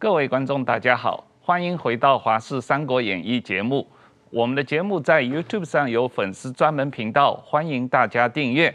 [0.00, 3.86] 各位观众，大家好，欢迎回到《华视三国演义》节目。
[4.30, 8.74] 我们的节目在 YouTube 上有粉丝专门频道，欢迎大家订阅。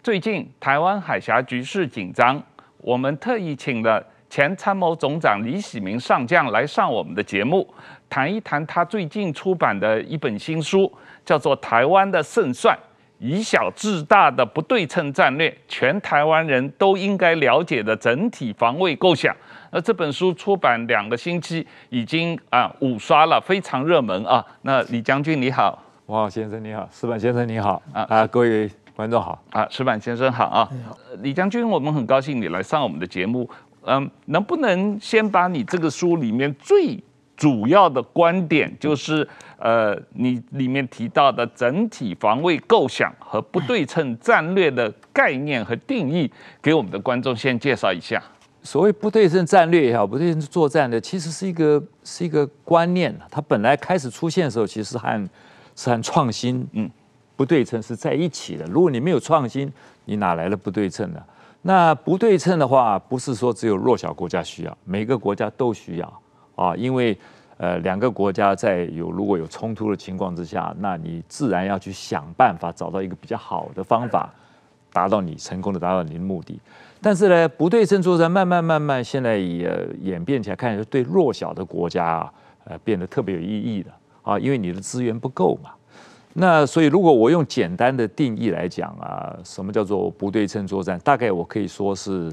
[0.00, 2.40] 最近台湾海峡局势紧张，
[2.78, 7.68] 我们特意请了前参谋总长李喜明上将来上我们的节目，
[8.08, 10.88] 谈一谈他最近出版的一本新书，
[11.24, 12.78] 叫做《台湾的胜算：
[13.18, 19.34] 以小制大的不对称战略》，全台湾人都应该了解的整体防卫构想。
[19.74, 24.42] 那这本书出版两个星期，已经啊五刷了，非常热门啊。
[24.62, 30.68] 那李将军你好，王浩先生你好，石板先生你好啊啊，各位观众好啊，石板先生好啊。
[30.70, 33.50] 你好，李将军，我们很高兴你来上我们的节目。
[33.84, 36.96] 嗯，能不能先把你这个书里面最
[37.36, 46.30] 主要的观点，就是呃你里面提到的整体防卫构想和不对称战略的概念和定义，
[46.62, 48.22] 给我们的观众先介绍一下。
[48.64, 53.14] 所谓不对称战略也好，不对称作战的，其实是一个是一个观念。
[53.30, 55.30] 它本来开始出现的时候，其实和
[55.76, 56.90] 是和创新，嗯，
[57.36, 58.64] 不对称是在一起的。
[58.64, 59.70] 如果你没有创新，
[60.06, 61.22] 你哪来的不对称呢？
[61.60, 66.20] 那不对称的话，不是说只有弱小国家需要，每个国家都需要
[66.56, 66.74] 啊。
[66.74, 67.16] 因为
[67.58, 74.32] 呃，两个国家在有如果有冲突的情况之下，那你自然要去想办法找到一个比较好的方法，
[74.92, 76.58] 达到你成功的达到你的目的。
[77.04, 82.32] 但是呢，不对称作战慢慢慢慢，现在也演变起来，看起来对弱小的国家啊，
[82.64, 85.68] 呃，变得特别有意义了啊，因为你的资源不够嘛。
[86.32, 90.98] 那所以，如果我用简单的定义来讲啊，什么叫做不对称作战？
[91.00, 92.32] 大概我可以说是，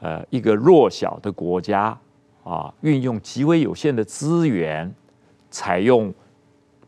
[0.00, 1.96] 呃，一个弱小的国家
[2.42, 4.92] 啊，运用极为有限的资源，
[5.48, 6.12] 采用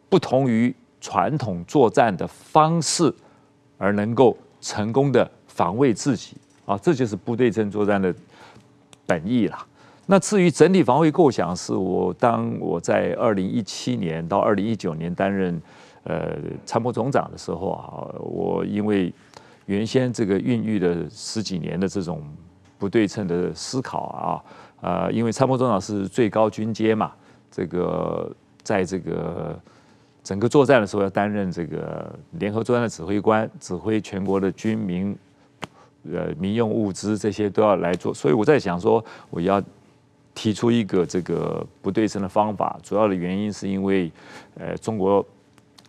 [0.09, 3.15] 不同于传统作战的方式，
[3.78, 6.37] 而能够成功的防卫自己。
[6.66, 8.14] 啊，这就是不对称作战的
[9.06, 9.59] 本意了。
[10.06, 15.60] 那至于整体防卫构想，是我当我在二零一七年到二零一九年担任
[16.03, 19.12] 呃参谋总长的时候啊，我因为
[19.66, 22.22] 原先这个孕育了十几年的这种
[22.77, 24.42] 不对称的思考啊，
[24.81, 27.12] 呃，因为参谋总长是最高军阶嘛，
[27.50, 28.34] 这个
[28.65, 29.56] 在这个
[30.25, 35.16] 整个作战的时候要担任这个联合作战的指挥官，指挥全国的军民。
[36.11, 39.62] 呃，民用物资这些都要来做，所以我在想说，我要
[40.34, 42.78] 提出一个这个不对称的方法。
[42.83, 44.10] 主要的原因是因为，
[44.59, 45.22] 呃，中国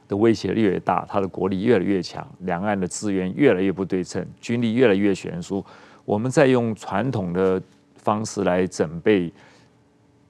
[0.09, 5.63] 的威胁越来越大，它的国力越来越强，两岸的资源越来越不对称，军力越来越悬殊。
[6.03, 7.61] 我们在用传统的
[7.95, 9.31] 方式来准备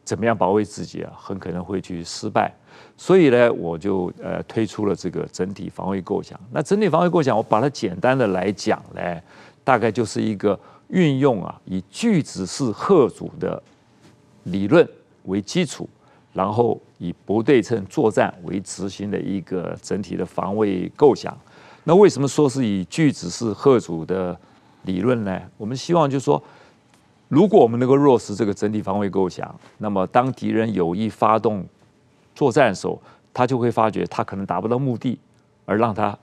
[0.03, 2.53] 怎么样保卫自己啊，很可能会去失败。
[2.95, 6.39] 所以呢，我就呃推出了这个整体防卫构想。
[6.51, 9.01] 那整体防卫构想，我把它简单的来讲呢。
[9.63, 13.61] 大概就是一个运用啊，以拒止式吓阻的
[14.43, 14.87] 理论
[15.25, 15.87] 为基础，
[16.33, 21.37] 然后以不对称作战为执行的一个整体的防卫构想。
[21.83, 24.37] 那为什么说是以拒止式吓阻的
[24.83, 25.41] 理论呢？
[25.57, 26.41] 我们希望就是说，
[27.27, 31.65] 如果我们能够落实这个整体防卫构想，那么当敌人有意发动
[32.35, 33.01] 作战的时候，
[33.33, 35.17] 他就会发觉他可能达不到目的，
[35.65, 36.17] 而让他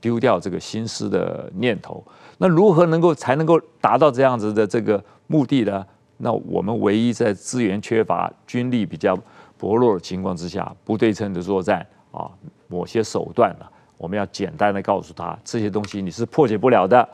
[0.00, 2.04] 丢掉这个心思的念头。
[2.42, 5.86] 那如何能够才能够达到这样子的这个目的呢？
[6.16, 9.16] 那我们唯一在资源缺乏、军力比较
[9.56, 12.28] 薄弱的情况之下，不对称的作战啊，
[12.66, 13.66] 某些手段呢，
[13.96, 17.08] 我们要简单的告诉他，这些东西你是破解不了的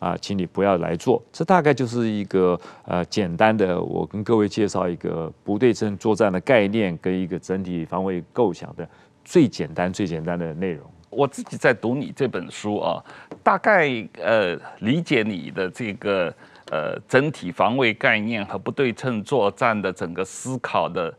[0.00, 1.22] 啊，请你不要来做。
[1.32, 8.88] 这大概就是一个呃简单的，我跟各位介绍一个不对称作战的概念跟一个整体防卫构想的
[9.24, 10.84] 最简单、最简单的内容。
[11.16, 13.02] 我自己在读你这本书啊，
[13.42, 13.88] 大概
[14.20, 16.34] 呃理解你的这个
[16.70, 21.14] 呃整体防卫概念和不对称作战的整个思考的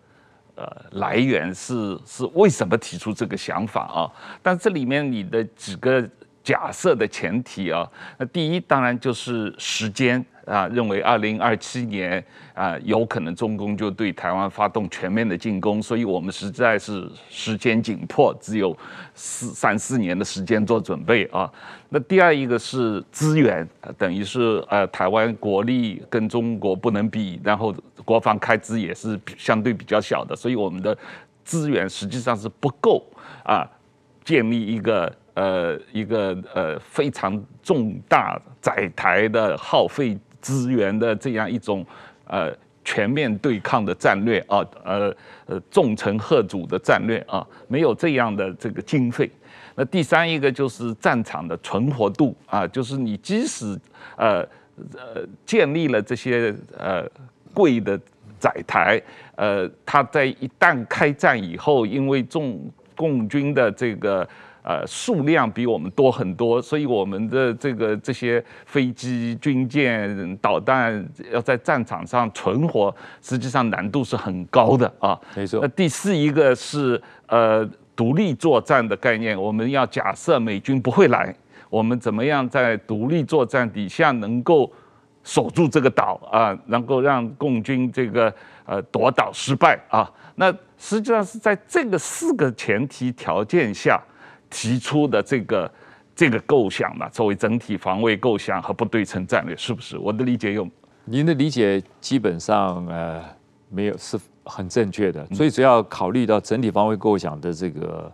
[0.56, 4.12] 呃来源是是为什么提出这个想法啊？
[4.42, 6.08] 但这里面你的几个
[6.44, 10.24] 假设的前提啊，那第一当然就是时间。
[10.46, 18.76] 啊，认为二零二七年啊，有可能中共就对台湾发动全面的进攻，所以我们实在是时间紧迫，只有
[19.14, 21.52] 四三四年的时间做准备啊。
[21.90, 30.98] 那第二一个是资源，等于是呃，台湾国力跟中国不能比，然后国防开支也是相对比较小的，所以我们的
[31.44, 33.04] 资源实际上是不够
[33.44, 33.68] 啊，
[34.24, 35.12] 建立一个。
[35.36, 41.84] 呃，一个呃非常重大载台的耗费资源的这样一种
[42.28, 42.54] 呃
[42.84, 45.16] 全面对抗的战略啊，呃
[45.48, 49.32] 呃重臣贺主的战略啊，没有这样的这个经费。
[49.74, 53.66] 那第三一个就是战场的存活度啊，就是你即使
[54.18, 54.42] 呃
[54.94, 57.10] 呃建立了这些呃
[57.54, 58.00] 贵的。
[58.38, 59.02] 载台，
[59.38, 62.60] 呃，它在一旦开战以后，因为中
[62.96, 64.28] 共军的这个。
[64.68, 72.92] 呃，数量比我们多很多，所以我们的这个这些飞机、军舰、导弹要在战场上存活，
[73.22, 75.16] 实际上难度是很高的啊。
[75.36, 75.60] 没错。
[75.62, 77.64] 那第四一个是呃
[77.96, 81.32] 独立作战的概念，我们要假设美军不会来，
[81.70, 84.74] 我们怎么样在独立作战底下能够
[85.24, 88.34] 守住这个岛啊，能够让共军这个
[88.66, 90.12] 呃夺岛失败啊？
[90.34, 94.02] 那实际上是在这个四个前提条件下。
[94.56, 95.70] 提出的这个
[96.16, 99.98] 这个构想嘛，作为整体防卫构想和不对称战略，是不是？
[99.98, 100.66] 我的理解有？
[101.04, 103.22] 您的理解基本上呃
[103.68, 105.26] 没有是很正确的。
[105.34, 108.10] 所以只要考虑到整体防卫构想的这个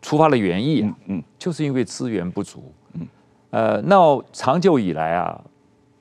[0.00, 3.08] 出发的原因，嗯，嗯，就是因为资源不足，嗯，
[3.50, 5.44] 呃，那长久以来啊，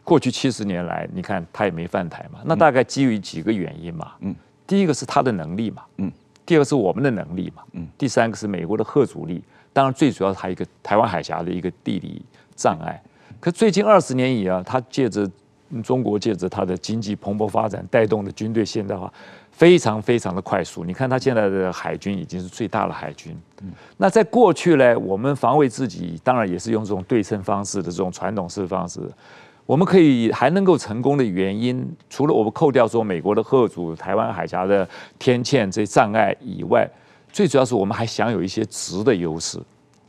[0.03, 4.35] 过去七十年来，你看他也没犯台嘛，那大概基于几个原因嘛，嗯，
[4.67, 6.11] 第一个是他的能力嘛，嗯。
[6.45, 12.21] 第二个是我们的能力嘛，嗯，第三个是美国的吓阻力，当然最主要是还有一个台湾海峡的一个地理
[12.55, 13.01] 障碍。
[13.39, 15.29] 可最近二十年以来，他借着
[15.83, 19.11] 中国借着他的经济蓬勃发展带动的军队现代化，
[19.51, 20.83] 非常非常的快速。
[20.85, 23.35] 你看他现在的海军已经是最大的海军。
[23.61, 29.01] 嗯，那在过去呢，我们防卫自己当然也是用这种对称方式的这种传统式方式。
[29.65, 34.87] 我们可以还能够成功的原因，除了我们扣掉说美国的贺阻、台湾海峡的
[35.17, 36.89] 天堑这些障碍以外，
[37.31, 39.57] 最主要是我们还享有一些值的优势。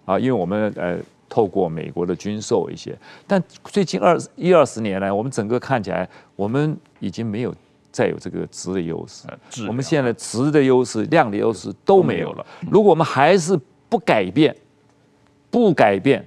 [0.05, 0.99] 啊，因为我们呃
[1.29, 2.95] 透过美国的军售一些，
[3.27, 6.07] 但最近二一二十年来，我们整个看起来，
[6.37, 7.55] 我们已经没有
[7.91, 9.27] 再有这个值的优势，
[9.67, 12.45] 我们现在值的优势、量的优势都没有了。
[12.71, 13.59] 如果我们还是
[13.89, 14.55] 不改变，
[15.49, 16.23] 不改变。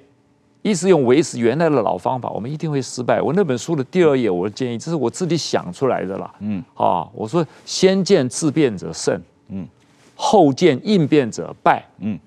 [0.68, 3.22] 一直用维持原来的老方法，我们一定会失败。
[3.22, 6.30] 我那本书的第二页，我的建议，这是我自己想出来的啦。
[6.40, 9.18] 嗯，啊，我说先见自变者胜，
[9.48, 9.66] 嗯，
[10.14, 12.20] 后见应变者败，嗯，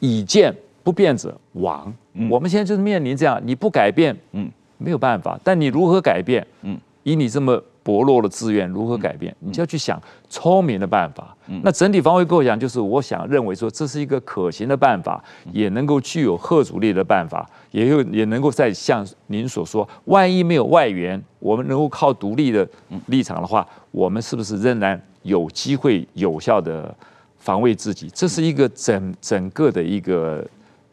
[0.00, 1.90] 以见不变者亡。
[2.12, 4.46] 嗯，我们现在就是面临这样，你不改变，嗯，
[4.76, 5.40] 没有办法。
[5.42, 6.46] 但你如何改变？
[6.62, 7.62] 嗯，以你这么。
[7.86, 9.32] 薄弱的资源如何改变？
[9.38, 11.36] 你就要去想聪明的办法。
[11.62, 15.22] 那整体防卫构想就是，我想认为说，这是一个可行的办法，
[15.52, 22.68] 也能够具有核阻力的办法，也有也能够在像您所说，万一没有外援，我们能够靠独立的
[23.06, 26.92] 立场的话，我们是不是仍然有机会有效的
[27.38, 28.10] 防卫自己？
[28.12, 30.44] 这是一个整整个的一个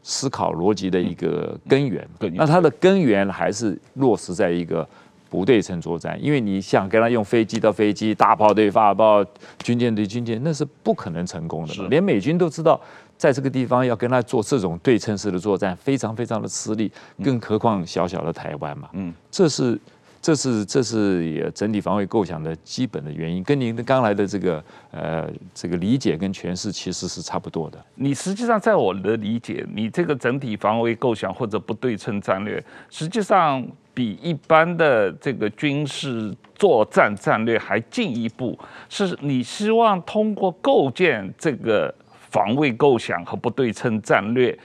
[0.04, 2.08] 思考逻辑的一个根源。
[2.36, 4.88] 那它的根源还是落实在一个。
[5.34, 9.26] 不对称作战，因为你想跟他用飞机到飞机、大炮对大炮、
[9.64, 11.74] 军舰对军舰，那是不可能成功的。
[11.88, 12.80] 连美军都知道，
[13.18, 16.92] 在这个地方要跟他做这种对称式的作战，非常非常的吃力，
[17.24, 18.90] 更何况小小的台湾嘛。
[18.94, 19.80] 嗯，这是
[20.24, 27.78] 这是这是也整体防卫构想的基本的原因，跟您的刚来的这个呃这个理解跟诠释其实是差不多的。
[27.96, 33.64] 你实际上在我的理解，你这个整体防卫构想或者不对称战略，实际上。
[33.96, 38.58] 比一般的这个军事作战战略还进一步，
[38.90, 41.94] 是你希望通过构建这个
[42.32, 44.58] 防卫构想和不对称战略，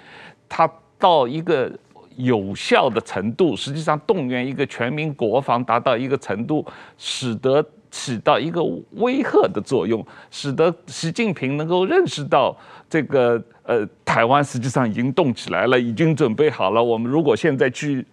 [0.48, 0.66] 它
[0.98, 1.70] 到一个
[2.18, 6.64] 有效的程度，实际上动员一个全民国防达到一个程度，
[6.96, 12.56] 使得起到一个威慑的作用，使得习近平能够认识到
[12.88, 16.84] 这个呃台湾实际上已经动起来了，已经准备好了。
[16.84, 18.06] 我们如果现在去。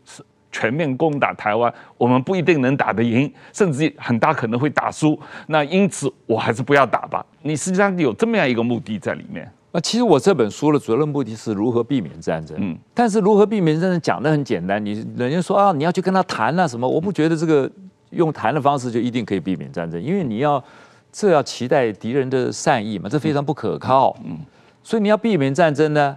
[0.51, 5.19] 全面攻打台湾，我们不一定能打得赢，甚至很大可能会打输。
[5.47, 7.25] 那因此，我还是不要打吧。
[7.41, 9.51] 你实际上有这么样一个目的在里面。
[9.75, 12.55] 那其实我这本书的主要目的是如何避免战争。
[12.57, 16.87] 嗯，但是如何避免战争讲的很简单，你人家说啊，你要去跟他谈啊什么？
[16.87, 17.69] 我不觉得这个
[18.11, 20.63] 用谈的方式就一定可以避免战争，因为你要
[21.11, 24.15] 这要期待敌人的善意嘛，这非常不可靠。
[24.23, 24.37] 嗯，
[24.81, 26.15] 所以你要避免战争呢？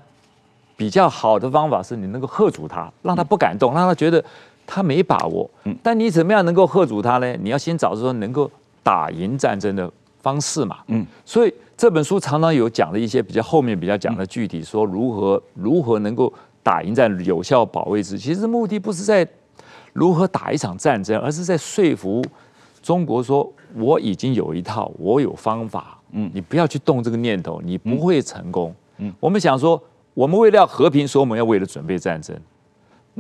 [0.77, 4.25] 比较好的方法是你能够吓阻他，让他不敢动，让他觉得
[4.65, 5.51] 他没把握。
[5.65, 7.37] 嗯，但你怎么样能够吓阻他呢？
[7.43, 8.49] 你要先找出说能够
[8.85, 9.91] 打赢战争的
[10.23, 10.77] 方式嘛。
[10.87, 16.31] 嗯，所以这本书常常有讲的一些比较后面比较讲的具体，说如何如何能够
[16.61, 18.19] 打赢在，有效保卫之。
[18.19, 19.27] 其实目的不是在
[19.93, 22.21] 如何打一场战争，而是在说服
[22.83, 25.97] 中国说我已经有一套，我有方法。
[26.11, 28.75] 嗯，你不要去动这个念头，你不会成功。
[28.97, 29.81] 嗯，我们想说。
[30.15, 32.37] 我们为了要和平，所以我们要为了准备战争。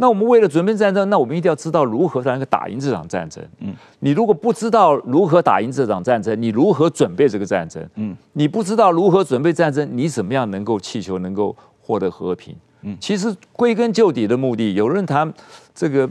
[0.01, 3.45] 那我们为了准备战争，那我们一定要知道如何才能够打赢这场战争。
[3.59, 7.85] 嗯，你如果不知道如何打赢这场战争，你如何准备这个战争？
[7.97, 12.55] 嗯，你不知道如何准备战争，你怎么样能够祈求能够获得和平？
[12.83, 15.33] 嗯，其实归根究底的目的，有人谈
[15.75, 16.09] 这个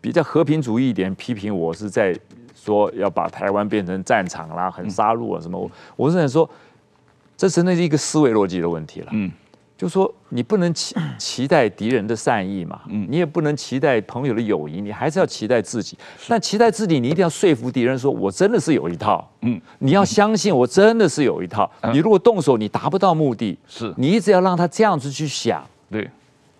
[0.00, 2.16] 比较和平主义一点，批评我是在
[2.54, 5.58] 说要把台湾变成战场啦，很杀戮啊什么。
[5.58, 6.48] 我我是想说，
[7.36, 9.08] 这是那一个思维逻辑的问题了。
[9.12, 9.30] 嗯。
[9.78, 15.96] 就说你不能期 期待敌人的善意嘛，嗯，你也不能期待朋友的友谊，你还是要期待自己。
[16.26, 21.70] 但期待自己，你一定要说服敌人，说我真的是有一套，嗯，你要相信我真的是有一套。
[21.92, 23.94] 你如果动手，你达不到目的，是。
[23.96, 26.10] 你一直要让他这样子去想，对，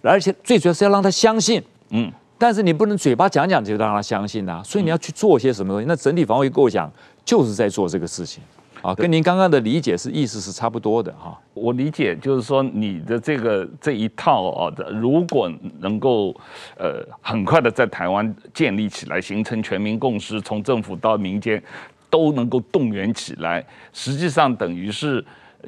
[0.00, 1.60] 而且最主要是要让他相信，
[1.90, 5.86] 嗯，但是你不能嘴巴讲讲就让他相信啊，所以你要去做些什么东西。
[5.88, 6.88] 那整体防卫构想
[7.24, 8.40] 就是在做这个事情。
[8.88, 11.38] 啊，跟您刚刚的理解是意思是差不多的哈。
[11.52, 16.34] 我理解就是说，你的这个这一套啊，如果能够
[16.78, 21.62] 呃很快的在台湾建立起来，形成全民共识，从政府到民间
[22.08, 25.22] 都能够动员起来，实际上等于是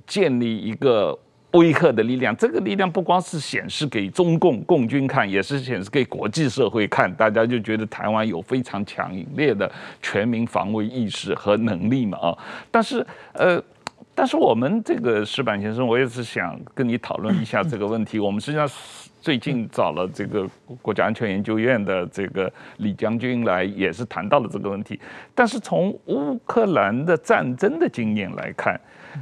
[0.07, 1.19] 建立一个。
[1.53, 7.13] 威吓的力量，这个力量不光是显示给中共共军看，也是显示给国际社会看。
[7.15, 12.39] 大家就觉得台湾有非常强烈的全民防卫意识和能力嘛啊！
[12.71, 13.61] 但是呃，
[14.15, 18.19] 但是我们这个石板先生，我也是想跟你讨论一下这个问题。
[18.21, 18.69] 我们实际上
[19.21, 20.49] 最近找了这个
[20.81, 25.01] 国家安全研究院的这个李将军来，也是谈到了这个问题。
[25.35, 28.81] 但是从乌克兰的战争的经验来看，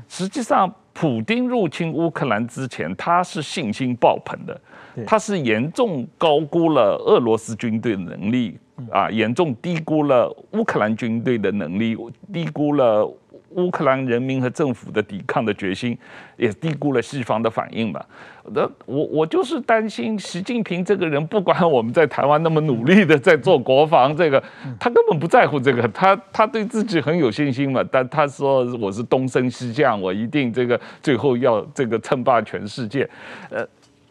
[0.09, 0.71] 实际上。
[1.01, 4.61] 普丁入侵乌克兰之前，他是信心爆棚的，
[5.07, 8.59] 他是严重高估了俄罗斯军队的能力
[8.91, 11.97] 啊，严重低估了乌克兰军队的能力，
[12.33, 13.09] 低估了。
[13.51, 15.97] 乌克兰人民和政府的抵抗的决心，
[16.37, 18.05] 也低估了西方的反应吧。
[18.53, 24.43] 那我我就是担心习近平这个人，不管我们在台湾那么努力的在做国防，这个
[24.79, 27.85] 他根本不在乎这个，他他对自己很有信心嘛。
[27.91, 33.09] 但他说我是东升西降，我一定这个最后要这个称霸全世界。
[33.51, 33.67] 呃，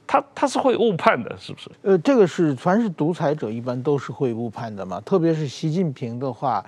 [0.05, 1.69] 他他是会误判的，是不是？
[1.81, 6.63] 呃，这个是凡是独裁者一般都是会误判的嘛，特别是习近平的话。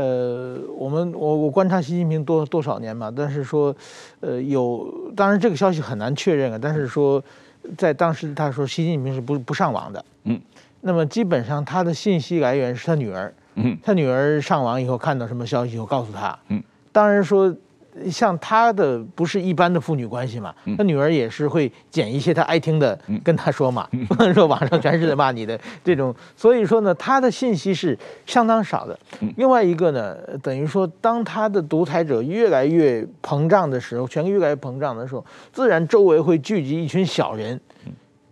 [0.00, 3.74] 呃，我们我我观察习近平多多少年嘛，但是说，
[4.20, 7.22] 呃，有当然这个消息很难确认啊，但是说，
[7.76, 10.40] 在当时他说习近平是不不上网的，嗯，
[10.80, 17.54] 那么基本上他的信息来源是他女儿，嗯，他女儿上网以后看到什么消息以后告诉他，嗯，当然说。
[18.10, 28.98] 像他的不是一般的父女关系嘛，他女儿也是会捡一些他爱听的跟他说嘛，不能说网上全是在骂你的这种，所以说呢，他的信息是相当少的。
[29.36, 37.60] 另外一个呢，等于说当他的独裁者越来越膨胀的时候，权力越来越膨胀的时候，自然周围会聚集一群小人，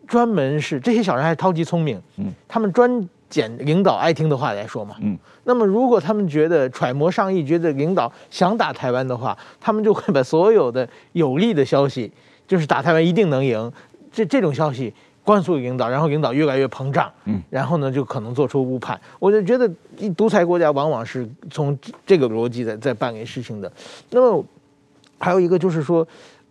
[0.06, 2.00] 专门是这些小人还是超级聪明，
[2.46, 3.08] 他们专。
[3.30, 12.10] 捡领导爱听的话来说嘛，嗯，那么如果他们觉得揣摩上意，觉得领导想打台湾的话，他们就会把所有的有利的消息，
[12.46, 13.70] 就是打台湾一定能赢，
[14.10, 14.92] 这这种消息
[15.22, 18.98] 灌输给领导，然后领导越来越膨胀，嗯，然后呢就可能做出误判。
[19.18, 23.70] 我就觉得一，独裁国家往往是从这个逻辑在在办理事情的。
[24.10, 24.44] 那么
[25.18, 26.06] 还有一个就是说。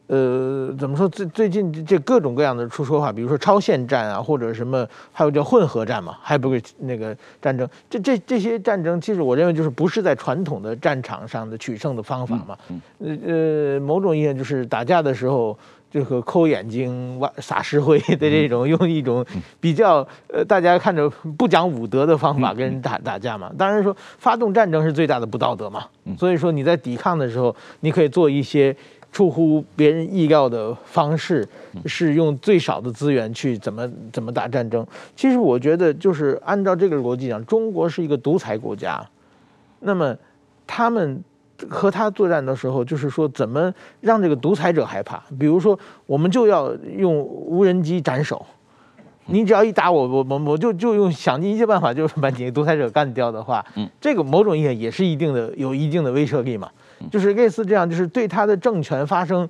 [0.08, 1.08] 呃，怎么说？
[1.10, 7.68] 最最近这各种各样的出说法，比如说超限战啊，或者什么，还有叫混合战嘛，还不会那个战争。
[7.90, 12.58] 这这这些战争，其实我认为就是不是在传统的战场上的取胜的方法嘛。
[13.00, 15.60] 呃呃，某种意义上就是打架的时候，
[15.92, 19.26] 这个抠眼睛、挖撒石灰的这种，用一种
[19.60, 23.52] 比较呃大家看着不讲武德的方法跟人打打架嘛。
[23.58, 25.86] 当然说发动战争是最大的不道德嘛。
[26.18, 28.74] 所以说你在抵抗的时候，你可以做一些。
[29.18, 31.44] 出乎别人意料的方式，
[31.88, 34.86] 是用最少的资源去怎么怎么打战争。
[35.16, 39.04] 其实我觉得，就是按照这个逻辑讲，中国是一个独裁国家，
[39.80, 40.16] 那么
[40.68, 41.20] 他们
[41.68, 45.20] 和他作战的时候，就是说怎么让这个独裁者害怕。
[45.40, 48.46] 比如说，我们就要用无人机斩首，
[49.26, 53.66] 你只要一打我，我我我就就用想尽一切办法，就是把你独裁者干掉的话，
[54.00, 56.70] 这个某种意义也是一定的有一定的威慑力嘛。
[57.12, 59.48] 就是类似这样，就是对他的政权发生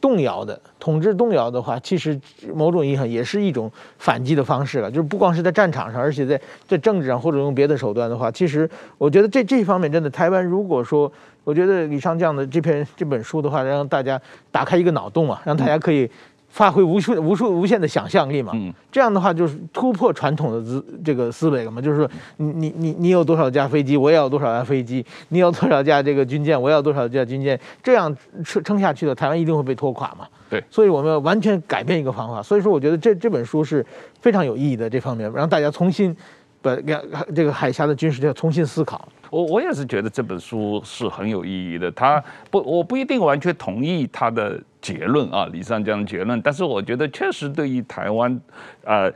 [0.00, 2.18] 动摇的统治动摇的话，其实
[2.54, 4.90] 某种意义上也是一种反击的方式了。
[4.90, 8.68] 就是不光是在战场上，而且在在政治上或者用别的手段的话，其实
[8.98, 11.10] 我觉得这这方面真的，台湾如果说，
[11.44, 14.20] 我觉得李上将的这篇这本书的话，让大家
[14.50, 16.10] 打开一个脑洞啊，让大家可以。
[16.50, 18.52] 发挥无数无数无限的想象力嘛，
[18.90, 27.58] 这样的话就是突破传统的思这个思维了嘛，就是说你你你你有多少架飞机，我也要多少架飞机；你有多少架这个军舰，我也要多少架军舰。
[27.82, 28.14] 这样
[28.44, 30.26] 撑撑下去的，台湾一定会被拖垮嘛。
[30.50, 32.42] 对，所以我们要完全改变一个方法。
[32.42, 33.86] 所以说，我觉得这这本书是
[34.20, 36.14] 非常有意义的这方面，让大家重新
[36.60, 36.74] 把
[37.34, 39.08] 这个海峡的军事要重新思考。
[39.30, 41.90] 我我也是觉得这本书是很有意义的。
[41.92, 46.40] 他不，我不一定完全同意他的结论啊，李尚江的结论。
[46.42, 48.40] 但是我觉得确实对于台湾，
[48.84, 49.12] 呃，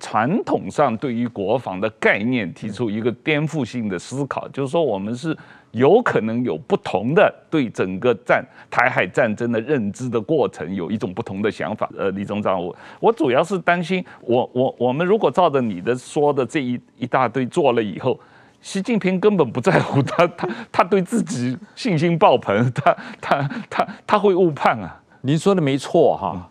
[0.00, 5.36] 传统上对于国防的概念提出一个颠覆性的思考，就是说我们是
[5.72, 11.88] 有可能有不同的对整个战台海战争的认知的过程，有一种不同的想法。
[11.96, 18.18] 呃，李总长，我我主要是担心，我我我们如果照着你的说的这一一大堆做了以后，
[18.60, 25.00] 习近平根本不在乎他 他他对自己信心爆棚， 他他他他会误判啊。
[25.22, 26.50] 您说的没错哈，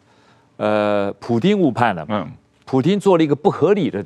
[0.58, 2.28] 呃，普京误判了，嗯。
[2.66, 4.06] 普京做了一个不合理的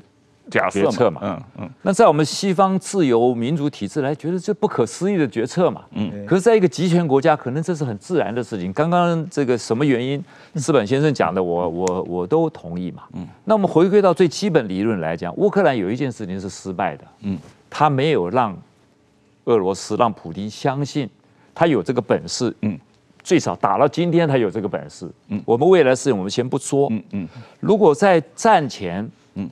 [0.52, 8.72] 假设嘛，嗯嗯，那在我们西方自由民主体制来觉得这不可思议的决策嘛，嗯，可是在一个集权国家，可能这是很自然的事情。
[8.72, 17.36] 刚刚这个什么原因，资本先生讲的我，我我我都同意嘛，嗯，那我们回归到最基本理论来讲，乌克兰有一件事情是失败的，嗯，
[17.72, 18.56] 他没有让
[19.46, 21.10] 俄罗斯让普京相信
[21.56, 22.80] 他有这个本事，嗯。
[23.24, 25.08] 最少打到今天，他有这个本事。
[25.28, 26.88] 嗯，我们未来事情我们先不说。
[26.90, 27.28] 嗯嗯，
[27.60, 29.48] 如果在战前，嗯，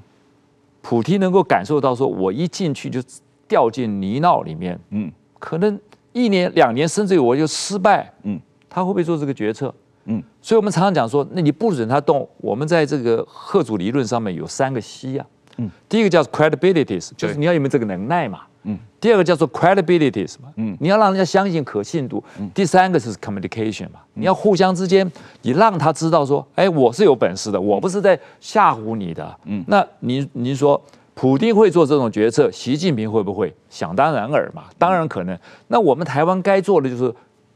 [0.82, 3.00] 普京能够感受到说，我一进去就
[3.48, 5.80] 掉进泥淖里面，嗯，可能
[6.14, 9.72] 一年两年甚至于我就失败，嗯，他会不会做这个决策？
[10.06, 12.28] 嗯，所以我们常常讲说，那你不准他动。
[12.38, 15.28] 我们在这个吓阻理论上面有三个 C 啊，
[15.60, 18.42] 嗯，第一个叫 credibilities，就是你要有没有这个能耐嘛。
[18.64, 20.48] 嗯，第二个叫做 credibility 什么？
[20.58, 22.24] 嗯，你要让人家相信可信度。
[22.40, 25.10] 嗯，第三个是 communication 嘛，你要互相之间，
[25.42, 29.38] 你让他知道说，哎，我是有本事的，我不是在吓唬你的。
[29.46, 30.82] 嗯，那您您说，
[31.14, 33.54] 普丁会做这种决策，习近平会不会？
[33.70, 35.38] 想当然尔嘛，当然可能。
[35.68, 37.14] 那我们台湾该做的就是，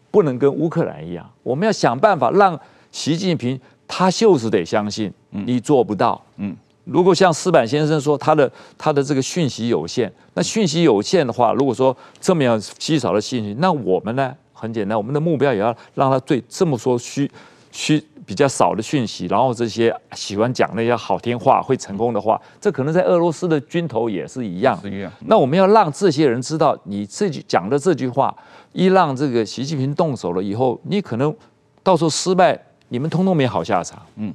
[0.10, 2.58] 不能跟乌克兰一样，我们要想办法让
[2.92, 6.22] 习近平他就是得相信，你做不到。
[6.38, 6.56] 嗯。
[6.86, 17.30] 如果像石板先生说他的他的这个讯息有限，那讯息有限的话，如果说这么样稀少的信息，那我们呢，很简单，我们的目标也要让他对这么说虚
[17.72, 24.80] 虚比较少的讯息，然后这些喜欢讲那些好听话会成功的话，这可能在俄罗斯的军头也是一样。
[24.82, 25.12] 是一样。
[25.22, 28.36] 那我们要让这些人知道，你这句讲的这句话，
[28.74, 31.34] 一让这个习近平动手了以后，你可能
[31.82, 32.58] 到时候失败，
[32.90, 34.02] 你们通通没好下场。
[34.18, 34.34] 嗯。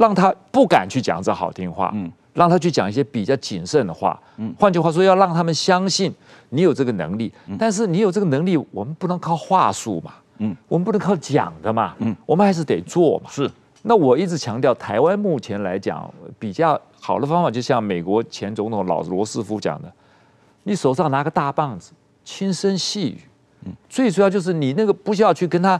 [0.00, 6.10] 让他不敢去讲这好听话，嗯，让他去讲一些比较谨慎的话，嗯，换句话说，要让他们相信
[6.48, 13.50] 你有这个能力，嗯，但是你有这个能力，我们不能靠话术嘛，嗯，我们不能靠讲的嘛，嗯，我们还是得做嘛，是。
[13.82, 19.92] 那我一直强调，台湾目前来讲比较好的方法，就像美国前总统老罗斯福讲的，
[20.62, 21.92] 你手上拿个大棒子，
[22.24, 23.20] 轻声细语，
[23.66, 25.78] 嗯，最主要就是你那个不需要去跟他。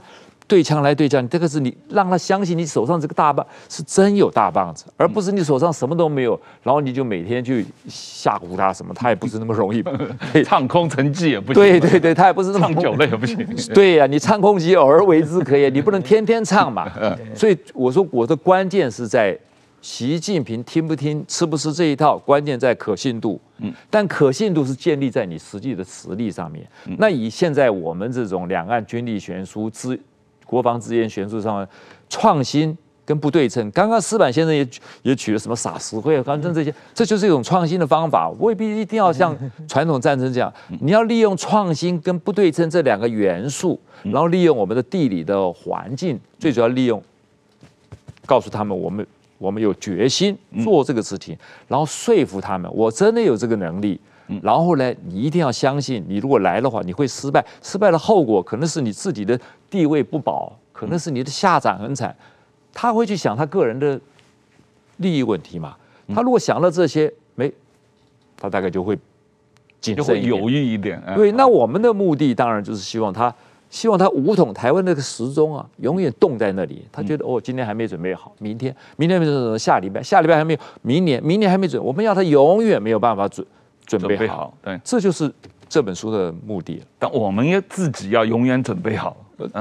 [0.51, 9.81] 对枪来对枪，这个是你让他相信你手上这个大棒是真有大棒子，而不是你手上什么都没有，然后你就每天去吓唬他什么，他也不是那么容易。
[10.43, 11.53] 唱空成绩也不行。
[11.53, 12.67] 对对对，他也不是那么。
[12.67, 13.37] 唱久了也不行。
[13.73, 16.91] 对呀、啊，你唱空计偶尔为之可以，你不能天天唱嘛。
[17.33, 19.39] 所以我说我的关键是在
[19.81, 23.39] 习近平听不听、吃不吃这一套，关键在可信度。
[23.59, 26.67] 嗯，但可信度是建立在你实际的实力上面。
[26.97, 29.97] 那以现在我们这种两岸军力悬殊之。
[30.51, 31.65] 国防资源悬殊上，
[32.09, 33.71] 创新跟不对称。
[33.71, 34.67] 刚刚石板先生也
[35.01, 38.29] 也举了什么撒石灰、啊，反正这些，这就是一种创新的方法。
[38.31, 39.33] 未必一定要像
[39.65, 47.01] 传统战争这样，你要利用创新跟不对称这两个元素，然后利用我们的地理的环境，最主要利用
[48.25, 51.37] 告诉他们，我们我们有决心做这个事情，
[51.69, 53.97] 然后说服他们，我真的有这个能力。
[54.41, 57.45] 然后呢，你一定要相信，你如果来的话，你会失败。
[57.61, 59.39] 失败的后果可能是你自己的
[59.69, 62.15] 地位不保，可能是你的下场很惨。
[62.73, 63.99] 他会去想他个人的
[64.97, 65.75] 利益问题嘛？
[66.13, 67.51] 他如果想到这些，没，
[68.37, 68.97] 他大概就会
[69.79, 71.01] 谨慎犹豫一点。
[71.15, 73.33] 对，那我们的目的当然就是希望他，
[73.69, 76.85] 希望他五统台湾那个时钟啊，永远动在那里。
[76.91, 83.45] 他觉得哦，今天还没准备好，明天，明天没准备，下礼拜，下礼拜还没有，明年，明年还没准，我们要他永远没有办法准。
[83.97, 85.31] 准备好，对，这就是
[85.67, 86.81] 这本书的目的。
[86.99, 89.15] 但我们要自己要永远准备好，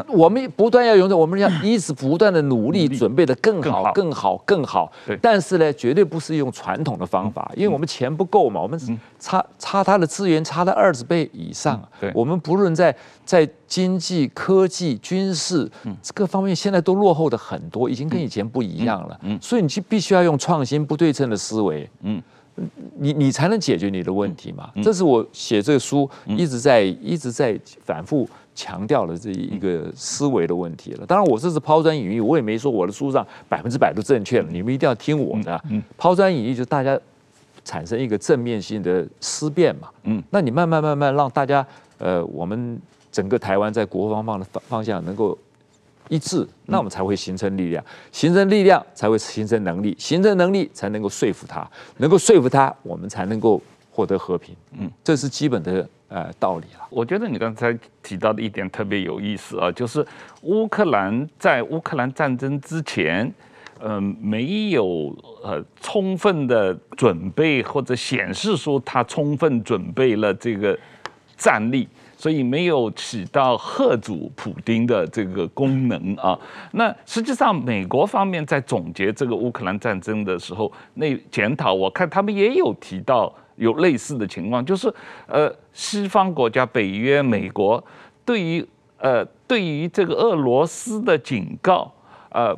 [0.08, 4.92] 我们不断要永远，我们要 一直不断的努力，准备的更好、更好、更好。
[5.06, 8.78] 对，但是呢，绝对不是用传统的方法，因为我们钱不够嘛，我们
[9.18, 11.82] 差差他的资源差了二十倍以上。
[11.98, 15.70] 对，我们不论在在经济、科技、军事
[16.12, 19.18] 各方面，现在都落后的很多，已经跟以前不一样了。
[19.22, 21.88] 嗯，所以你就必须要用创新、不对称的思维。
[22.02, 22.22] 嗯。
[22.98, 24.70] 你你才能解决你的问题嘛？
[24.82, 31.06] 这是我写这个书一直在一直在反复强调的这一个思维的问题了。
[31.06, 34.48] 当然，我这是抛砖引玉，我也没说我的书上百分之百都正确了。
[34.50, 35.60] 你们一定要听我的。
[35.96, 36.98] 抛砖引玉就大家
[37.64, 39.88] 产生一个正面性的思辨嘛。
[40.04, 41.66] 嗯，那你慢慢慢慢让大家
[41.98, 45.36] 呃，我们整个台湾在国防方的方方向能够
[46.10, 51.66] 一致，那我们才会形成力量，形成力量才会形成能力，形成能力才能够说服他，
[51.98, 54.54] 能够说服他，我们才能够获得和平。
[54.76, 56.84] 嗯，这是基本的呃道理了。
[56.90, 60.04] 我觉得你刚才提到的一点特别有意思啊，就是
[60.42, 63.32] 乌克兰在乌克兰战争之前，
[63.78, 70.76] 嗯、呃，没有呃充分的准备或者显示出他充分准备了这个
[71.36, 71.88] 战力。
[72.20, 76.38] 所以没有起到吓阻普丁的这个功能啊。
[76.72, 84.92] 那实际上，美国方面在总结这个乌克兰战争的时候，那检讨我看他们也有提到有类似的情况，就是
[85.26, 87.82] 呃，西方国家、北约、美国
[88.22, 88.62] 对于
[88.98, 91.90] 呃对于这个俄罗斯的警告，
[92.28, 92.54] 呃，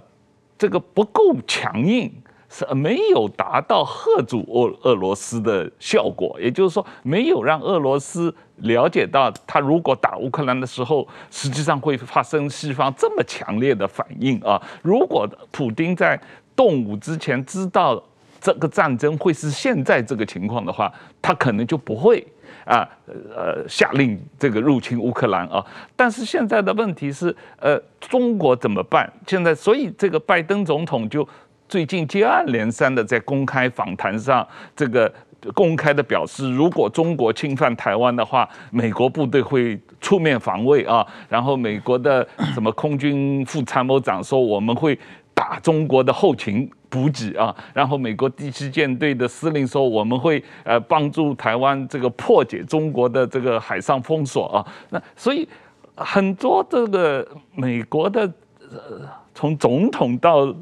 [0.59, 2.13] 这个不够强硬。
[2.55, 14.61] 是没有达到吓阻俄俄罗斯的效果，也就是说，没有让俄罗斯了解到，他如果打乌克兰的时候，实际上会发生西方这么强烈的反应啊！
[14.83, 16.21] 如果普丁在
[16.55, 18.01] 动武之前知道
[18.39, 22.23] 这个战争会是现在这个情况的话，他可能就不会
[22.67, 25.65] 啊呃下令这个入侵乌克兰啊。
[25.97, 29.11] 但是现在的问题是，呃，中国怎么办？
[29.27, 31.27] 现在，所以这个拜登总统就。
[31.73, 35.11] 最近接二连三的在公开访谈上，这个
[35.55, 41.03] 公开的表示，如果中国侵犯台湾的话，美国部队会出面防卫啊。
[41.31, 44.99] 然后美国的什么空军副参谋长说，我们会
[45.33, 47.57] 打中国的后勤补给啊。
[47.73, 54.67] 然后美国第七舰队的司令说，我们会呃帮助台湾这个破解中国的这个海上封锁啊。
[54.91, 55.49] 那所以
[55.95, 58.31] 很多这个美国的
[58.61, 60.55] 呃从总统到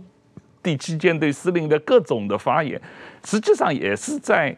[0.63, 2.81] 第七舰队司令的各种的发言，
[3.25, 4.57] 实际上也是在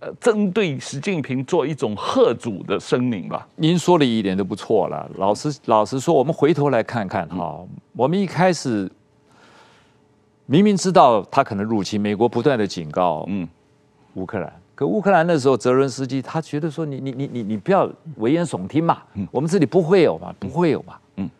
[0.00, 3.46] 呃针对习近平做一种贺主的声明吧。
[3.56, 5.10] 您说的一点都不错了。
[5.16, 8.90] 老实老实说，我们回头来看看哈，我们一开始
[10.46, 13.48] 明明知道他可能入侵，美国不断的警告，嗯，
[14.14, 14.52] 乌克兰。
[14.76, 21.30] 可乌克兰那时候，泽伦斯基他觉得说，你你你你你不要危言耸听嘛，我们这里不会有嘛，不会有嘛，嗯，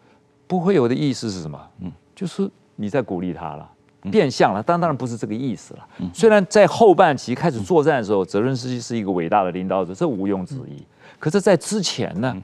[0.47, 1.71] 不会有的意思是什么？
[1.83, 3.71] 嗯，就是你在鼓励他了。
[4.11, 5.87] 变相了，当当然不是这个意思了。
[6.13, 10.83] 虽然在后半期开始作战的时候，泽伦斯基是一个伟大的领导者，这毋庸置疑。
[11.19, 12.37] 可是，在之前呢？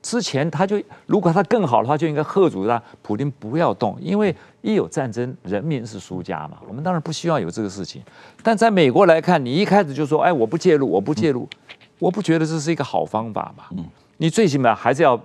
[0.00, 6.58] 之前他就如果他更好的话，就应该喝阻他，普京不要动，因为一有战争，人民是输家嘛。
[6.68, 8.00] 我们当然不希望有这个事情。
[8.42, 11.48] 但在美国来看，你一开始就说：“哎，我不介入，我不介入。”
[11.98, 13.64] 我不觉得这是一个好方法嘛。
[14.18, 15.20] 你最起码还是要。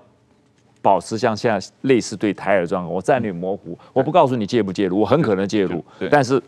[0.84, 6.40] 保持像现在类似对台尔状况，我战略模糊，我不告诉你介不介入，我很可能介入，但是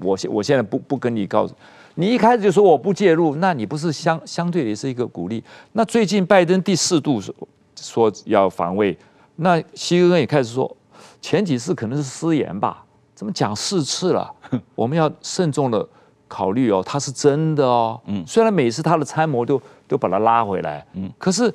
[0.00, 1.54] 我现我现在不不跟你告诉，
[1.94, 5.42] 你一开始就说我不介入，那你不是相相对也是一个鼓励？
[5.72, 7.32] 那最近拜登第四度说
[7.76, 8.98] 说要防卫，
[9.36, 10.76] 那希恩也开始说，
[11.22, 14.28] 前几次可能是失言吧，怎么讲四次了？
[14.74, 15.88] 我们要慎重的
[16.26, 21.54] 考虑哦，他是真的哦，嗯，虽然每次他的参谋都都把他拉回来，嗯，可是。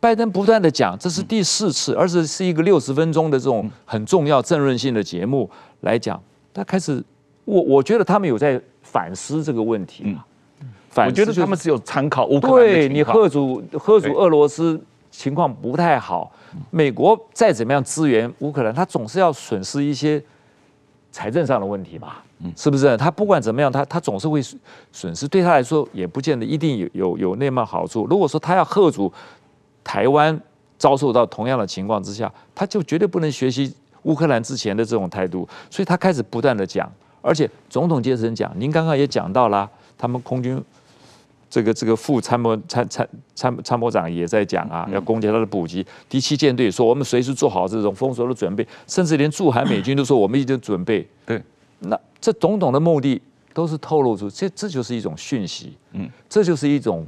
[0.00, 5.48] 拜登不断的讲，这是第四次，而且是一个六十分钟的这种很重要、政论性的节目
[5.82, 6.18] 来讲。
[6.54, 7.04] 他开始，
[7.44, 10.04] 我我觉得他们有在反思这个问题。
[10.06, 10.18] 嗯，
[10.88, 16.32] 反思、就是、我觉得他们是有参考乌克兰对你贺主贺主俄罗斯情况不太好。
[16.70, 20.20] 美国再怎么样支援乌克兰，他总是要损失一些
[21.12, 22.14] 财政上的问题嘛。
[22.38, 22.96] 嗯，是不是？
[22.96, 24.40] 他不管怎么样，他他总是会
[24.90, 28.06] 损失，对他来说也不见得一定有有有那么好处。
[28.06, 29.12] 如果说他要吓阻。
[29.90, 30.40] 台湾
[30.78, 33.74] 遭受到同样的情况之下，他就绝对不能学习
[34.04, 36.88] 乌克兰之前的这种态度，所以他开始不断的讲，
[37.20, 40.62] 而且总统阶层讲，您刚刚也讲到了，他们空军
[41.50, 51.04] 这个这个副参谋参参参参谋长也在讲啊，要攻击他的补给，第七舰队说我们随时做好这种封锁的准备，甚至连驻韩美军都说我们已经准备。
[51.26, 51.42] 对，
[51.80, 53.20] 那这总统的目的
[53.52, 57.04] 都是透露出，这这就是一种讯息，嗯，这就是一种。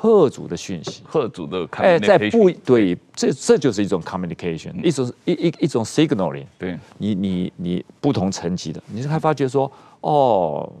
[0.00, 6.44] 吓阻的讯息，贺主的，哎，在不对，这这就是一种 communication，一种一一一种 signaling。
[6.56, 10.72] 对，你你你不同层级的，你还发觉说，哦，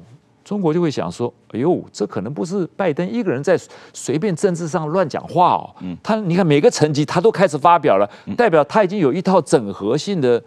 [0.44, 3.58] 中国就会想说，哎呦，这可能不是拜登一个人在
[3.92, 5.74] 随便政治上乱讲话哦。
[5.80, 10.40] 嗯，他你看每个层级他都开始发表了，代表他已经有一套整合性的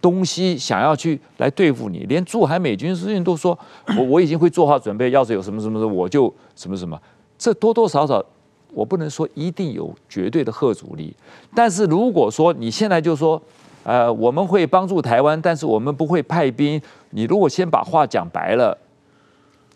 [0.00, 3.58] 东西想要去来对付你，连驻韩美军司令都说，
[3.98, 6.98] 我我已经会做好准备，要是有什么什么的，我就什么什么。
[7.44, 8.24] 这多多少少，
[8.72, 11.14] 我不能说一定有绝对的吓阻力，
[11.54, 13.38] 但是如果说你现在就说，
[13.82, 16.80] 呃，我们会帮助台湾，但是我们不会派兵，
[17.10, 18.74] 你如果先把话讲白了，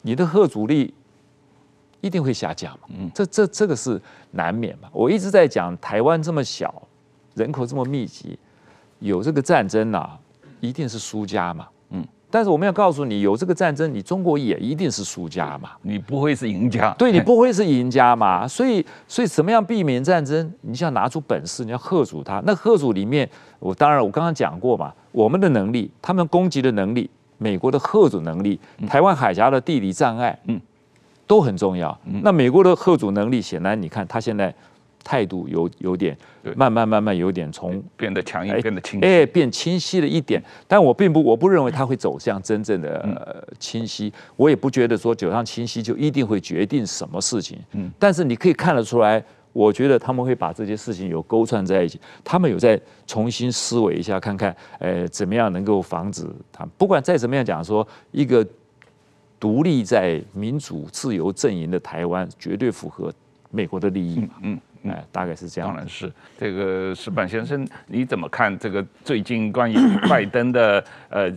[0.00, 0.94] 你的吓阻力
[2.00, 2.88] 一定会下降嘛。
[2.88, 4.00] 嗯，这这这个是
[4.30, 4.88] 难免嘛。
[4.90, 6.74] 我一直在讲台湾这么小，
[7.34, 8.38] 人口这么密集，
[9.00, 10.08] 有这个战争呐，
[10.60, 11.68] 一定是输家嘛。
[12.30, 16.94] 但是我们要告诉你，有这个战争，你中国也一定是输家嘛，你不会是赢家。
[16.98, 18.46] 对，你不会是赢家嘛。
[18.46, 20.52] 所以，所以怎么样避免战争？
[20.60, 22.42] 你就要拿出本事，你要吓阻他。
[22.44, 30.60] 那吓阻里面，我当然我刚刚讲过嘛，我们的能力，他们攻击的能力，美国的吓阻能力，台湾海峡的地理障碍，嗯，
[31.26, 31.98] 都很重要。
[32.22, 34.54] 那美国的吓阻能力，显然你看他现在。
[35.08, 36.14] 态度有有点
[36.54, 40.42] 慢慢慢慢有点从变得强硬，变得清晰，哎，变清晰了一点。
[40.66, 44.12] 但我并不，我不认为他会走向真正的呃清晰。
[44.36, 47.58] 我也不觉得说走向清晰就一定会决定什么事情。
[47.72, 56.70] 嗯，但是你可以看得出来，我觉得他们会把这些事情有勾串在一起，他们有在重新思维一下，看看，呃，怎么样能够防止他们。
[56.76, 58.46] 不管再怎么样讲，说一个
[59.40, 63.10] 独立在民主自由阵营的台湾，绝对符合
[63.50, 64.34] 美国的利益嘛。
[64.42, 64.60] 嗯。
[64.84, 65.68] 哎，大概是这样。
[65.68, 69.76] 当然是这个石板先生，你怎么看这个最近关于
[70.08, 71.30] 拜登的呃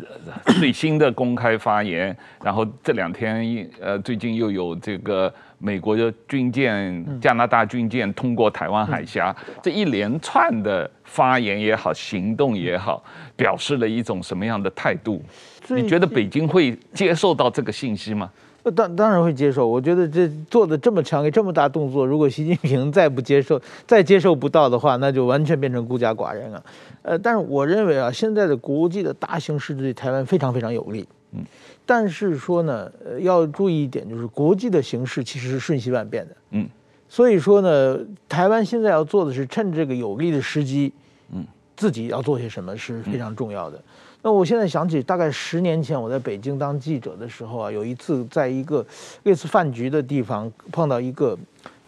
[0.60, 2.16] 最新的公开发言？
[2.44, 13.04] 然后这两天呃最近又有这个美国的军舰、加拿大军舰通过台湾海峡，这一连串的发言也好，行动也好，
[13.36, 15.24] 表示了一种什么样的态度？
[15.68, 18.30] 你觉得北京会接受到这个信息吗？
[18.64, 26.64] 那当当然会接受，我觉得这做的这么强烈、这么大动作，如果习近平 再不接受、再接受不到的话，那就完全变成孤家寡人了。
[27.02, 31.08] 呃，但是我认为啊，现在的国际的大形势对台湾非常非常有利。
[31.34, 31.44] 嗯，
[31.86, 36.36] 但是说呢，呃，要注意一点，就是国际的形势其实是瞬息万变的。
[36.52, 36.68] 嗯，
[37.10, 37.98] 所以说呢，
[38.30, 40.94] 台湾现在要做的是趁这个有利的时机，
[41.34, 41.44] 嗯，
[41.76, 43.82] 自己要做些什么是非常重要的。
[44.22, 48.86] 那我现在想起，大概十年前我在北京当记者的时候啊，有一次在一个
[49.24, 51.38] 类似饭局的地方碰到一个，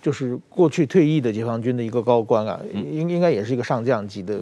[0.01, 4.39] 就是过去退役的解放军的一个高官啊，应应该也是一个上将级的，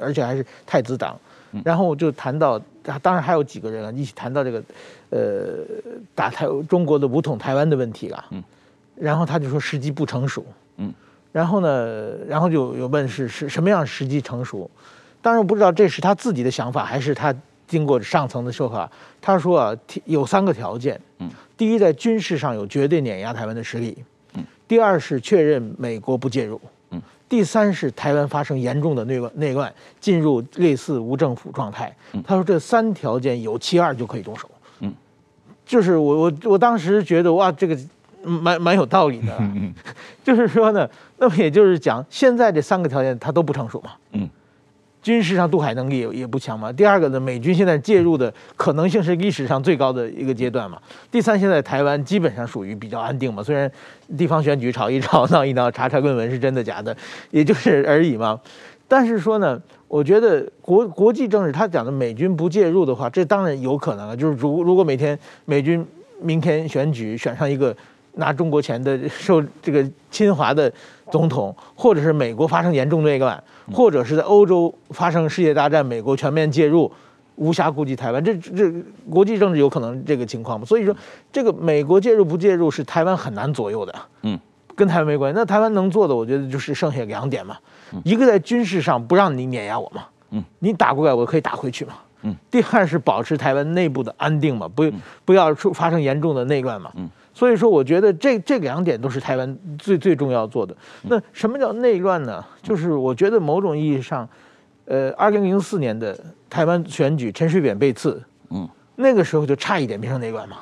[0.00, 1.16] 而且还是太子党。
[1.64, 2.60] 然后就谈到，
[3.00, 4.62] 当然还有几个人啊，一起谈到这个，
[5.10, 5.58] 呃，
[6.12, 8.24] 打台中国的武统台湾的问题啊。
[8.96, 10.44] 然后他就说时机不成熟。
[10.78, 10.92] 嗯。
[11.30, 14.68] 然后呢，然后就有问是是什么样时机成熟？
[15.24, 17.34] 当然我不知道这是他自己的想法，还是他
[17.66, 18.90] 经过上层的说法。
[19.22, 21.00] 他说啊，有三个条件。
[21.18, 23.96] 嗯，第一，在军事上有绝对碾压台湾的实力。
[24.34, 26.60] 嗯，第二是确认美国不介入。
[26.90, 31.90] 嗯，第三是台湾发生严重的内乱，内乱进入类似无政府状态。
[32.22, 34.46] 他说这三条件有其二就可以动手。
[34.80, 34.92] 嗯，
[35.64, 37.74] 就是我我我当时觉得哇，这个
[38.22, 39.34] 蛮蛮有道理的。
[39.38, 39.72] 嗯，
[40.22, 43.92] 就是说呢，那么也就是讲，现在这三个条件它都不成熟嘛。
[44.12, 44.28] 嗯。
[45.04, 46.72] 军事上渡海能力也也不强嘛。
[46.72, 50.78] 第二个呢，美军现在介入的可能性是历史上最高的一个阶段嘛。
[51.10, 53.70] 第三，现在台湾基本上属于比较安定嘛，虽然
[54.16, 56.96] 地方选举吵一吵、闹一闹、查查论文是真的假的，
[57.30, 58.40] 也就是而已嘛。
[58.88, 64.16] 但是说呢，我觉得国国际政治他讲的美军不介入的话，这当然有可能啊。
[64.16, 65.86] 就是如如果每天美军
[66.22, 67.76] 明天选举选上一个
[68.16, 70.72] 拿中国钱的 受这个侵华的
[71.10, 73.42] 总统，或者是美国发生严重内乱。
[73.72, 76.92] 或者是在欧洲发生世界大战，美国全面介入，
[77.36, 78.70] 无暇顾及台湾，这这
[79.08, 80.66] 国际政治有可能这个情况嘛？
[80.66, 80.94] 所以说，
[81.32, 84.38] 这个美国介入不介入是台湾很难左右的，嗯，
[84.76, 85.38] 跟台湾没关系。
[85.38, 87.56] 那台湾能做的，我觉得就是剩下两点嘛，
[88.04, 94.84] 一个在军事上不让你碾压我嘛，嗯，你打过来我可以打回去嘛，嗯，第二是保持台湾内部的安定嘛，不
[95.24, 97.08] 不要出发生严重的内乱嘛，嗯。
[97.34, 100.74] 所以说，我觉得这这两点都是台湾最最重要做的。
[101.02, 102.42] 那什么叫内乱呢？
[102.62, 104.26] 就是我觉得某种意义上，
[104.84, 106.16] 呃，二零零四年的
[106.48, 110.58] 台湾选举，陈水扁被刺，嗯，那个时候就差一点变成内乱嘛，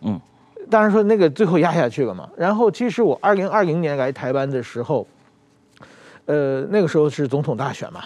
[0.00, 0.18] 嗯，
[0.70, 2.26] 当然说那个最后压下去了嘛。
[2.34, 5.06] 然后其实我二零二零年来台湾的时候，
[6.24, 8.04] 呃，那个时候是总统大选嘛，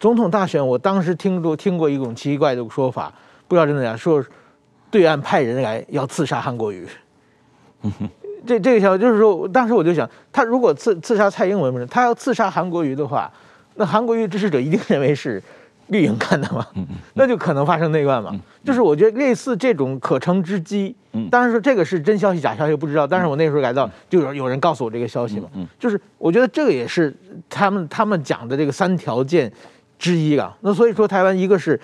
[0.00, 3.12] 总统大选，我当时听过听过一种奇怪的说法，
[3.46, 4.24] 不知道真的假，说
[4.90, 6.88] 对岸派人来要刺杀韩国瑜。
[8.46, 13.28] 这这个消息就是说，当时我就想，他如果刺刺杀蔡英文不是，他要刺杀韩国瑜的话，
[13.74, 15.42] 那韩国瑜支持者一定认为是
[15.88, 16.64] 绿营干的嘛，
[17.14, 18.32] 那就可能发生内乱嘛。
[18.64, 20.94] 就是我觉得类似这种可乘之机，
[21.28, 27.12] 当然说这个是真消息假消息不知道，但是我那时候来到就有有人告诉我这个消息嘛，就是我觉得这个也是
[27.50, 29.50] 他们他们讲的这个三条件
[29.98, 30.56] 之一啊。
[30.60, 31.80] 那所以说台湾一个是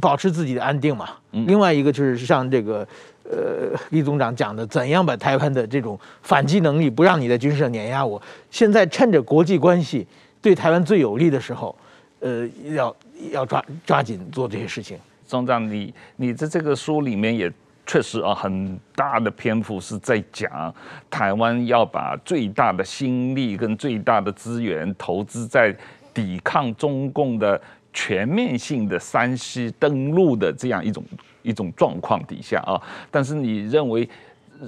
[0.00, 2.84] 保持自己的安定嘛，另外一个就是像这个。
[3.30, 8.20] 呃，李总长讲的，怎样把台湾的这种反击能力，不让你在军事上碾压我？
[8.50, 10.04] 现在趁着国际关系
[10.42, 11.76] 对台湾最有利的时候，
[12.18, 12.96] 呃，要
[13.30, 14.98] 要抓抓紧做这些事情。
[15.26, 17.48] 总长，你你在这个书里面也
[17.86, 20.74] 确实啊，很大的篇幅是在讲
[21.08, 25.72] 台湾要把最大的心力跟最大的资源投资在
[26.12, 27.60] 抵抗中共的
[27.92, 31.04] 全面性的三西登陆的这样一种
[31.42, 34.08] 一种状况底下啊，但是你认为？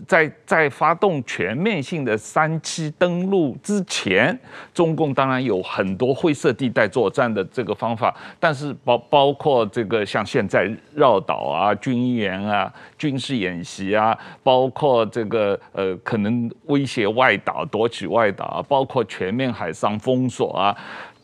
[0.08, 4.34] 在在发动全面性的三期登陆之前，
[4.72, 20.74] 中共当然有很多灰色地带作战的这个方法，但是包包括这个像现在绕岛啊、军演啊、军事演习啊，包括这个呃可能威胁外岛、夺取外岛啊，包括全面海上封锁啊，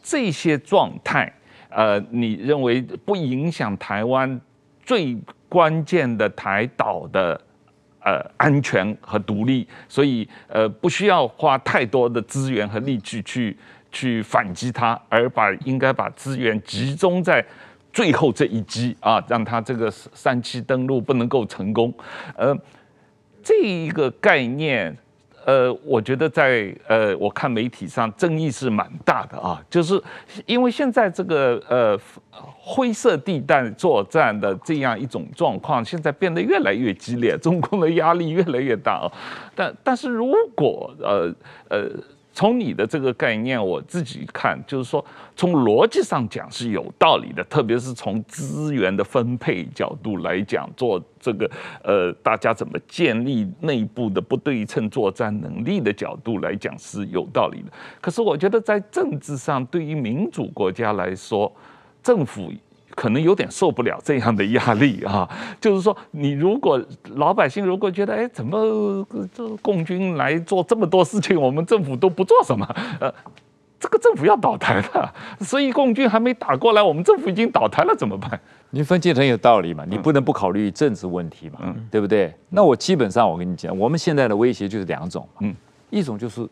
[0.03, 1.33] 这些状态，
[1.71, 4.39] 呃，你认为不影响台湾
[4.83, 5.17] 最
[5.49, 7.41] 关键的台岛的？
[8.01, 13.55] 呃，安全和独立，所以呃，不需要花太多的资源和力气去
[13.91, 17.45] 去反击它，而把应该把资源集中在
[17.93, 21.93] 最后这一击啊，让它这个三期登陆不能够成功。
[22.37, 22.57] 呃，
[23.43, 24.97] 这一个概念。
[25.49, 29.99] 呃，我觉得在呃，我看媒体上争议是蛮大的啊，就是
[30.45, 31.99] 因为现在这个呃
[32.31, 39.11] 灰色地带作战的这样一种状况，现在变得越来越激烈，中共的压力越来越大啊。
[39.55, 41.35] 但但是如果呃
[41.71, 41.89] 呃。
[42.39, 51.51] 从你的这个概念，我自己看，就是说，从逻辑上讲是有道理的，特别是从资源的分配角度来讲，做这个
[51.83, 57.73] 呃，大家怎么建立内部的不对称作战能力的角度来讲是有道理的。
[58.01, 61.53] 可是我觉得在政治上，对于民主国家来说，
[62.05, 62.53] 政府。
[62.99, 65.29] 可能有点受不了这样的压力啊，
[65.61, 66.85] 就是说，你如果
[67.15, 72.67] 老百姓如果觉得，哎，怎么这共军来做这么多事情，我们政府都不做什么？
[73.01, 73.15] 呃，
[73.79, 78.41] 这个政府要倒台了， 所以共军还没打过来，我们政府已经倒台了，怎么办？
[78.71, 82.35] 你分析很有道理嘛，你不能不考虑政治问题嘛，嗯，对不对？
[82.49, 85.55] 那我基本上我跟你讲，我们现在的威胁就是两种，嗯，
[85.91, 86.45] 一种就是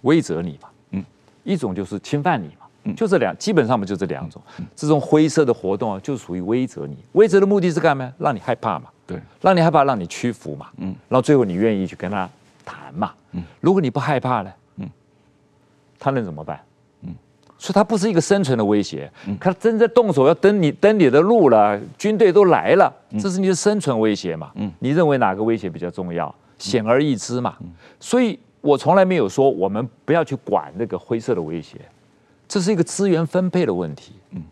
[0.00, 1.04] 威责你嘛，嗯，
[1.44, 2.66] 一种就是侵犯你嘛。
[2.94, 4.40] 就这两，基本上嘛就这两种，
[4.74, 6.96] 这种灰色的活动啊，就属于威慑你。
[7.12, 8.12] 威慑的目的是干嘛？
[8.18, 12.28] 让你害怕嘛，对，让你害怕，让你屈服嘛，嗯，然后最后你愿意去跟他
[12.64, 14.88] 谈嘛，嗯，如果你不害怕呢，嗯，
[15.98, 16.60] 他能怎么办？
[17.02, 17.14] 嗯，
[17.58, 26.34] 所以他不是一个生存的威胁，嗯，他真正动手要登你登你的路了，军队都来了，这是你的生存威胁嘛，嗯，你认为哪个威胁比较重要？
[26.58, 27.56] 显而易知嘛，
[28.00, 31.78] 所以我从来没有说我们不要去管那个灰色的威胁。
[32.48, 34.42] 这是一个资源分配的问题，嗯，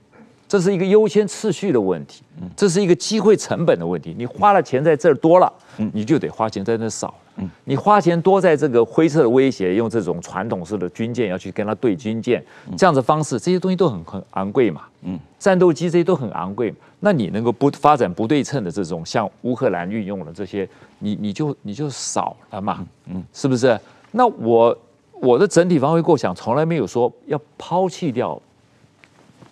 [0.46, 4.14] 这是一个优先次序的问题，嗯，这是一个机会成本的问题。
[4.18, 12.44] 你花了钱在这儿多了，嗯，你就得花钱在那少，嗯，你花钱多在这个灰色的威胁，用这种传统式的军舰要去跟他对军舰，
[12.76, 23.80] 这样的方式，这些东西都很很昂贵嘛，嗯，战斗机这些都很昂贵，那你能够不发展不对称的这种，像乌克兰运用的这些，你你就你就少了嘛，嗯，是不是？
[24.10, 24.76] 那我。
[25.20, 28.40] 我的整体防卫构想从来没有说要抛弃掉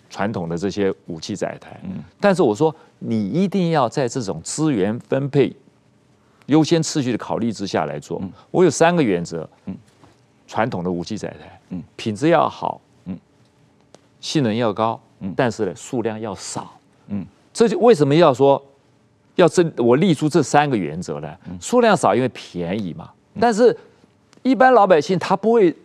[0.09, 5.53] 传统的这些武器载台，嗯，但是我说你一定要在这种资源分配
[6.45, 8.21] 优先次序的考虑之下来做。
[8.51, 9.75] 我有三个原则，嗯，
[10.47, 13.17] 传统的武器载台，嗯，品质要好，嗯，
[14.21, 16.71] 性能要高，嗯，但是呢数量要少，
[17.07, 18.63] 嗯，这就为什么要说
[19.35, 21.35] 要这我立出这三个原则呢？
[21.59, 23.75] 数量少因为便宜嘛，但是。
[24.45, 25.75] 一般老百姓他不会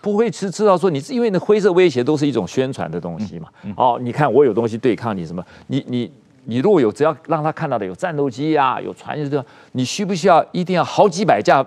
[0.00, 3.48] 不会知知道说你是因为那灰色威胁都是一种宣传的东西嘛？
[3.76, 5.44] 哦，你看我有东西对抗你什么？
[5.68, 6.10] 你你
[6.44, 11.64] 你如果有只要让他看到的有战斗机啊，有船这你需不需要一定要好几百架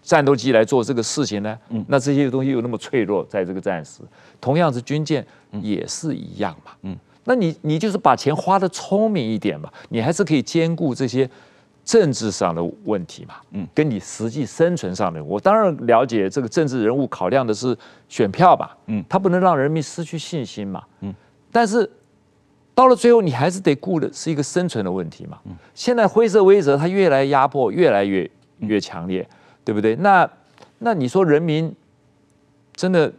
[0.00, 1.58] 战斗机来做这个事情呢？
[1.70, 4.02] 嗯，那这些东西又那么脆弱，在这个战时，
[4.40, 5.26] 同样是军舰
[5.60, 6.70] 也是一样嘛。
[6.82, 11.28] 嗯，那你你就是把钱花的聪明一点嘛，你还是可以兼顾这些。
[11.88, 17.74] 政治上的问题嘛，嗯，跟你实际生存上的，我当然了解这个政治人物考量的是
[18.10, 21.14] 选票吧，嗯，他不能让人民失去信心嘛，嗯，
[21.50, 21.90] 但是
[22.74, 29.26] 到了最后，你还是得顾的是一个生存的问题嘛，嗯，现在灰色威则它越来压迫越来越越强烈，
[29.64, 29.96] 对不对？
[29.96, 30.30] 那
[30.80, 31.74] 那你说人民
[32.74, 33.10] 真的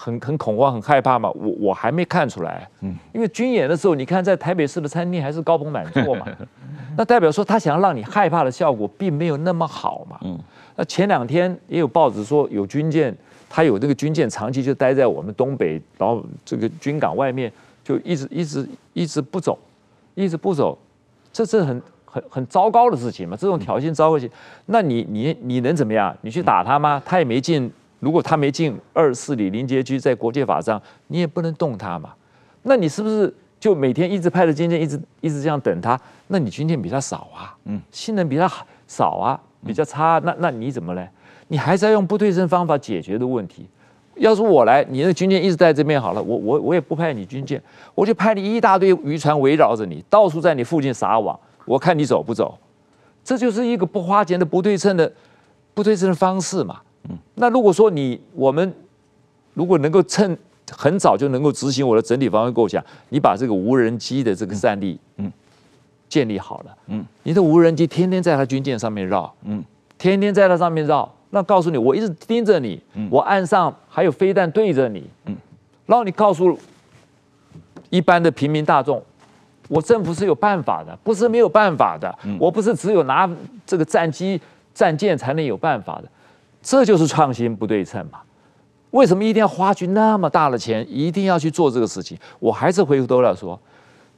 [0.00, 1.28] 很很恐慌很害怕嘛？
[1.32, 6.26] 我我还没看出来，嗯，因为军演的时候，你看在台北市的餐厅还是高朋满座嘛。
[6.96, 10.18] 那代表说他想要让你害怕的效果并没有那么好嘛？
[10.22, 10.38] 嗯，
[10.76, 13.14] 那前两天也有报纸说有军舰，
[13.50, 19.58] 他有这个军舰长期就待在我们东北，然后这个军港外面就一直一直一直不走，
[20.14, 20.78] 一直不走，
[21.32, 23.36] 这是很很很糟糕的事情嘛？
[23.36, 24.30] 这种挑衅糟糕性，
[24.66, 26.16] 那你你你能怎么样？
[26.22, 27.02] 你去打他吗？
[27.04, 27.70] 他也没进，
[28.00, 32.14] 如果他没进二四里临界区，在国界法上你也不能动他嘛？
[32.62, 33.32] 那你是不是？
[33.60, 38.48] 就每天一直派着军舰，一直一直这样等他，那你军舰比他少啊，嗯，性能比他
[38.86, 41.08] 少啊，比较差，那那你怎么嘞？
[41.48, 43.68] 你还是要用不对称方法解决的问题，
[44.14, 47.60] 要是我来，你的军舰一直在这边好了，我我我也不派你军舰，
[47.96, 52.56] 我就派你一大堆渔船围绕着你，到处在你附近撒网，我看你走不走。
[53.24, 55.12] 这就是一个不花钱的不对称的
[55.74, 56.80] 不对称的方式嘛。
[57.08, 58.72] 嗯，那如果说你我们
[59.54, 60.36] 如果能够趁
[60.70, 65.32] 很早就能够执行我的整体防卫构想，你把这个无人机的这个战力嗯。
[66.08, 69.62] 建立好了，嗯，你的无人机天天在他军舰上面绕，嗯，
[69.98, 71.06] 天天在它上面绕。
[71.28, 73.06] 那告诉你，我一直盯着你，嗯。
[73.10, 75.04] 我岸上还有飞弹对着你，
[75.84, 76.58] 然后你告诉
[77.90, 79.02] 一般的平民大众，
[79.68, 83.28] 我政府是有办法的，不是没有办法的，我不是只有拿
[83.66, 84.40] 这个战机、
[84.72, 86.08] 战舰才能有办法的，
[86.68, 88.20] 这就是创新不对称嘛？
[88.90, 92.18] 为什么一定要花去那么大的钱，一定要去做这个事情？
[92.38, 93.58] 我还是回过头来说，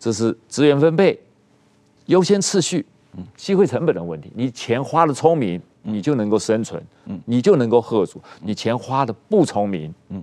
[0.00, 1.16] 这是资源分配、
[2.06, 2.84] 优先次序、
[3.36, 5.60] 机会成本的问题，你钱花的聪明。
[5.82, 8.20] 你就能够生存，嗯，你就能够吓阻。
[8.42, 10.22] 你钱花的不聪明，嗯，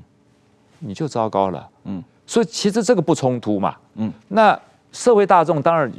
[0.77, 2.03] 你就糟糕了，嗯。
[2.27, 4.13] 所以其实这个不冲突嘛，嗯。
[4.27, 4.57] 那
[4.91, 5.91] 社会大众当然，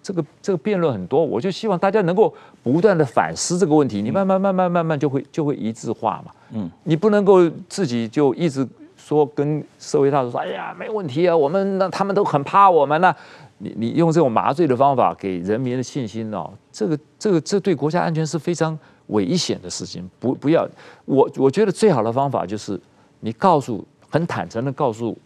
[0.00, 2.32] 这个这个辩论很多，我就希望大家能够
[2.64, 6.68] 不断的反思这个问题，你慢慢慢慢慢慢就会就会一致化嘛，嗯。
[6.82, 13.14] 你不能够自己就一直说跟社会大众说，哎呀，没问题啊，我们那他们都很怕我们呢。
[13.58, 18.76] 你你用这种麻醉的方法给人民的信心哦，这个这个这对国家安全是非常
[19.08, 20.10] 危险的事情。
[20.18, 20.66] 不不要，
[21.04, 22.78] 我我觉得最好的方法就是
[23.20, 25.16] 你告诉很坦诚的告诉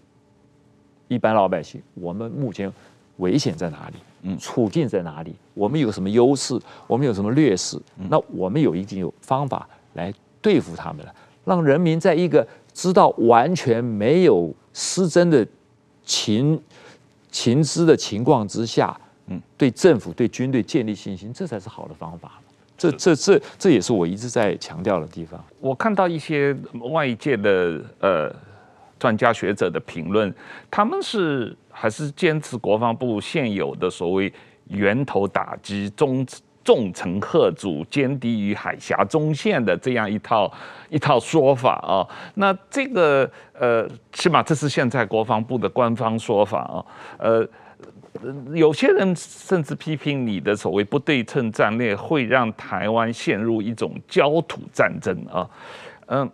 [1.09, 2.71] 一般老百姓，我们目前
[3.17, 4.08] 危险在哪里，嗯，
[4.39, 11.15] 处境在哪里，我们有什么优势，我们有什么劣势，那我们有一定有方法来对付他们了，
[11.45, 15.47] 让人民在一个知道完全没有失真的
[16.05, 16.61] 情。
[17.31, 22.41] 情资的情况之下，嗯，对政府、对军队建立信心，这才是好的方法。
[22.77, 25.39] 这、这、这，这也是我一直在强调的地方。
[25.61, 26.57] 我看到一些
[26.91, 28.35] 外界的呃
[28.99, 30.35] 专家学者的评论，
[30.71, 34.33] 他们是还是坚持国防部现有的所谓
[34.69, 36.27] 源头打击中。
[36.65, 40.53] 重层吓阻、歼敌于海峡中线的这样一套
[40.91, 46.85] 一套说法啊，那这个呃，起码这是现在国防部的官方说法啊。
[47.17, 47.49] 呃，
[48.53, 55.49] 有些人甚至批评你的所谓不对称战略会让台湾陷入一种焦土战争啊。
[56.09, 56.31] 嗯，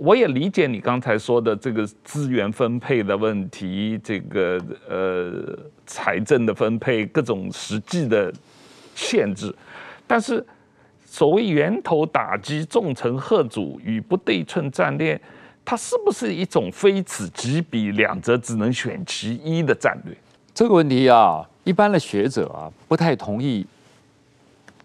[0.00, 8.32] 我也理解你刚才说的这个资源分配的问题，这个呃财政的分配，各种实际的。
[8.92, 9.54] 限制，
[10.06, 10.44] 但是
[11.06, 15.18] 所谓源头打击、重层贺阻与不对称战略，
[15.64, 20.14] 它是不是一种非此即彼、两者只能选其一的战略？
[20.52, 23.64] 这个问题啊，一般的学者啊不太同意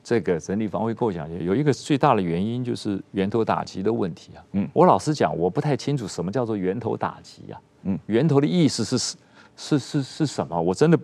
[0.05, 1.27] 这个整理防卫构想。
[1.43, 4.45] 有一个最大的原因就是源头打击的问题啊。
[4.51, 7.59] 嗯，我老实讲，我不太清楚什么叫做源头打击啊。
[7.81, 9.17] 嗯，源头的意思是是
[9.57, 10.61] 是是是什么？
[10.61, 10.99] 我真的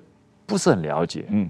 [0.46, 1.26] 不是很了解。
[1.30, 1.50] 嗯。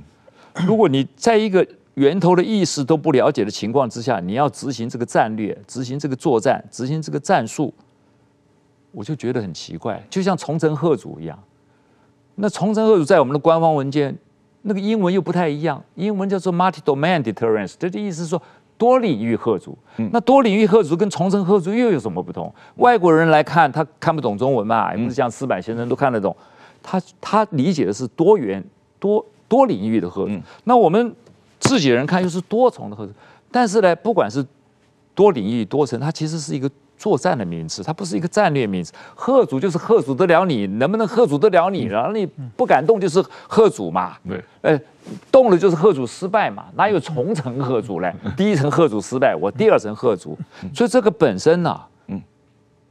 [0.66, 7.74] 如果你在一个源头的意识都不了解的情况之下，你要执行这个战略、执行这个作战、执行这个战术，
[8.94, 11.38] 我就觉得很奇怪，就像重层吓阻一样。
[12.36, 14.18] 那重层吓阻在我们的官方文件，
[14.64, 18.42] 那个英文又不太一样，英文叫做 multi-domain deterrence，这个意思是说
[18.78, 19.78] 多领域吓阻。
[20.12, 22.54] 那多领域吓阻跟重层吓阻又有什么不同？
[22.76, 26.36] 外国人来看，他看不懂中文嘛，也不是像四板先生都看得懂，
[26.82, 28.64] 他他理解的是多元
[29.00, 29.26] 多。
[29.52, 30.32] 多领域的吓阻，
[30.64, 31.14] 那我们
[31.60, 33.12] 自己人看又是多重的吓阻。
[33.52, 34.42] 但是呢，不管是
[35.14, 36.72] 多领域多层，它其实是一个
[37.02, 38.94] 作战的名词，它不是一个战略名词。
[39.18, 41.86] 吓阻就是吓阻得了你，能不能吓阻得了你？
[41.86, 44.16] 然后你不敢动就是吓阻嘛。
[44.30, 44.80] 对，哎，
[45.32, 46.68] 动了就是吓阻失败嘛。
[46.76, 48.14] 哪有重层吓阻嘞？
[48.38, 50.38] 第一层吓阻失败，我第二层吓阻。
[50.76, 52.22] 所以这个本身呢，嗯，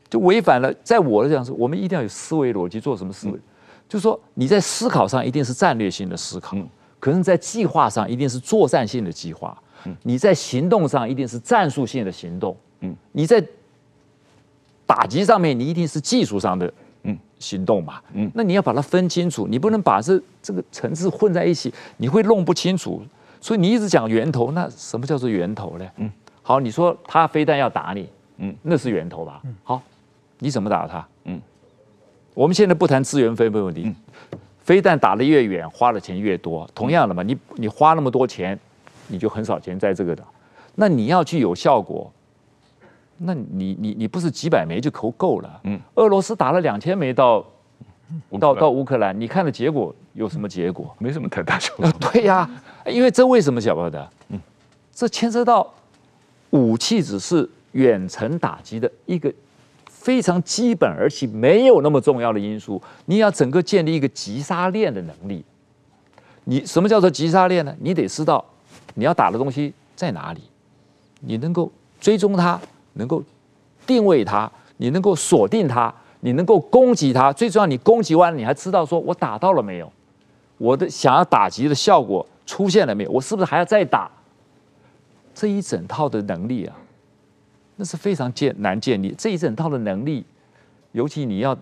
[0.08, 0.74] 就违反了。
[0.82, 3.38] 在我的讲是，我们一定要有思维逻辑，做什么思维？
[3.88, 6.56] 就是说，你在思考上一定是战略性的思考，
[6.98, 9.56] 可是，在计划上一定是作战性的计划，
[10.02, 13.44] 你在行动上一定是战术性的行动，嗯你在
[14.90, 16.72] 打击上面你一定是技术上的
[17.04, 23.00] 嗯行动嘛，嗯那你要把它分清楚，你不能把这这个层次混在一起，你会弄不清楚。
[23.40, 25.86] 所以你一直讲源头，那什么叫做源头呢？
[25.98, 26.10] 嗯
[26.42, 29.40] 好，你说他非但要打你，嗯那是源头吧？
[29.44, 29.80] 嗯好，
[30.40, 31.06] 你怎么打他？
[31.24, 31.40] 嗯
[32.34, 33.94] 我们现在不谈资源分配问题，嗯、
[34.58, 36.68] 非但打得越远，花的钱越多。
[36.74, 38.58] 同样的嘛，你你花那么多钱，
[39.08, 40.22] 你就很少钱在这个的。
[40.74, 42.10] 那你要去有效果，
[43.22, 45.60] 那你你你不是几百枚就够够了？
[45.64, 47.44] 嗯，俄罗斯打了两千枚到
[48.40, 50.92] 到到乌克兰，你看的结果有什么结果？
[50.98, 51.90] 没什么太大效果。
[52.12, 52.48] 对呀，
[52.86, 54.10] 因为这为什么晓得的？
[54.30, 54.40] 嗯，
[54.94, 55.70] 这牵涉到
[56.50, 59.32] 武器只是远程打击的一个
[59.86, 62.82] 非常基本而且没有那么重要的因素。
[63.04, 65.44] 你要整个建立一个击杀链的能力。
[66.44, 67.76] 你什么叫做击杀链呢？
[67.80, 68.42] 你得知道
[68.94, 70.40] 你要打的东西在哪里，
[71.20, 72.58] 你能够追踪它，
[72.94, 73.22] 能够
[73.86, 77.32] 定位它，你能够锁定它，你能够攻击它。
[77.32, 79.90] 最重要，你攻击完了，你还知道说我打到了没有？
[80.58, 83.10] 我的想要打击的效果出现了没有？
[83.10, 84.10] 我是不是还要再打？
[85.34, 86.76] 这一整套的能力啊，
[87.76, 89.14] 那是非常建难建立。
[89.16, 90.24] 这一整套的能力，
[90.92, 91.56] 尤其你要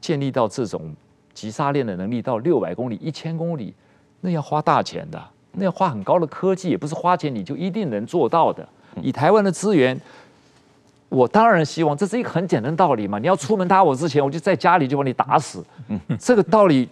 [0.00, 0.92] 建立到这种
[1.32, 3.72] 击杀链的能力，到六百公里、一千公里，
[4.22, 8.66] 那要花大钱的，那要花很高的科技，也不是花钱你就一定能做到的。
[9.02, 10.00] 以台湾的资源，
[11.08, 13.18] 我当然希望，这是一个很简单的道理嘛。
[13.18, 15.64] 你要出门打我之前，我就在家里就把你打死。
[16.18, 16.88] 这个道理。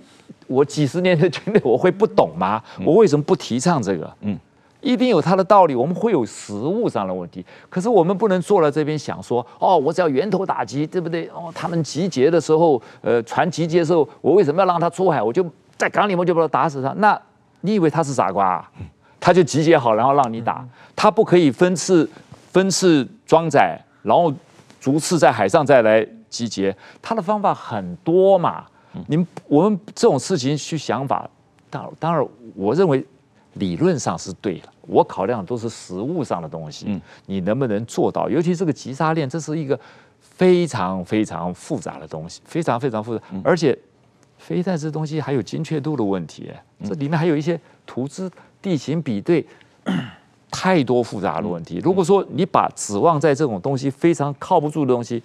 [0.46, 2.62] 我几十年的军队，我会不懂吗？
[2.84, 4.14] 我为什么不提倡这个？
[4.20, 4.38] 嗯，
[4.82, 5.74] 一定有它的道理。
[5.74, 11.26] 我们会有实物上的问题，可是我们不能坐在这边想说，哦，我只要源头打击，对不对？
[11.28, 15.22] 哦，他们集结的时候，呃，船集结的时候，我为什么要让他出海？
[15.22, 15.44] 我就
[15.78, 16.92] 在港里面就把他打死他。
[16.98, 17.18] 那
[17.62, 18.70] 你以为他是傻瓜啊？
[19.18, 20.62] 他就集结好，然后让你打，
[20.94, 22.08] 他不可以分次
[22.52, 24.32] 分次装载，然后
[24.80, 28.64] 逐次在海上再来集结，他的方法很多嘛。
[29.08, 31.28] 你们我们这种事情去想法，
[31.68, 32.24] 当当然，
[32.54, 33.04] 我认为
[33.54, 34.68] 理论上是对的。
[34.82, 38.28] 我考量的都是实物上的东西，你能不能做到？
[38.28, 39.76] 尤其这个急杀链，这是一个
[40.20, 43.24] 非常非常复杂的东西，非常非常复杂。
[43.42, 43.76] 而且
[44.38, 46.52] 飞弹这东西还有精确度的问题，
[46.84, 48.30] 这里面还有一些图资、
[48.62, 49.44] 地形比对，
[50.54, 51.80] 太多复杂的问题。
[51.82, 55.22] 如果说你把指望在这种东西非常靠不住的东西，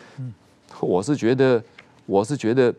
[0.80, 1.62] 我是觉得，
[2.06, 2.74] 我是觉得。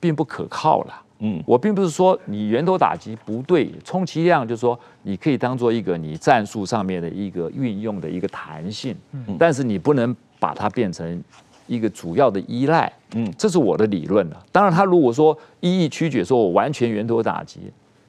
[0.00, 0.94] 并不可靠了。
[1.18, 8.94] 嗯，我并不是说你源头打击不对，充其量就是说你可以当做一个你战术上面的一个运用的一个弹性。
[9.10, 11.20] 嗯，但是你不能把它变成
[11.66, 12.92] 一个主要的依赖。
[13.16, 14.40] 嗯，这是我的理论了。
[14.52, 17.58] 当然，他如果说一意曲解，说我完全源头打击，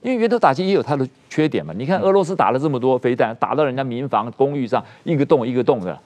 [0.02, 1.74] 因为源头打击也有它的缺点嘛。
[1.76, 6.00] 你看俄罗斯打了这么多飞弹，打到人家民房、公寓上，一个洞一个洞的，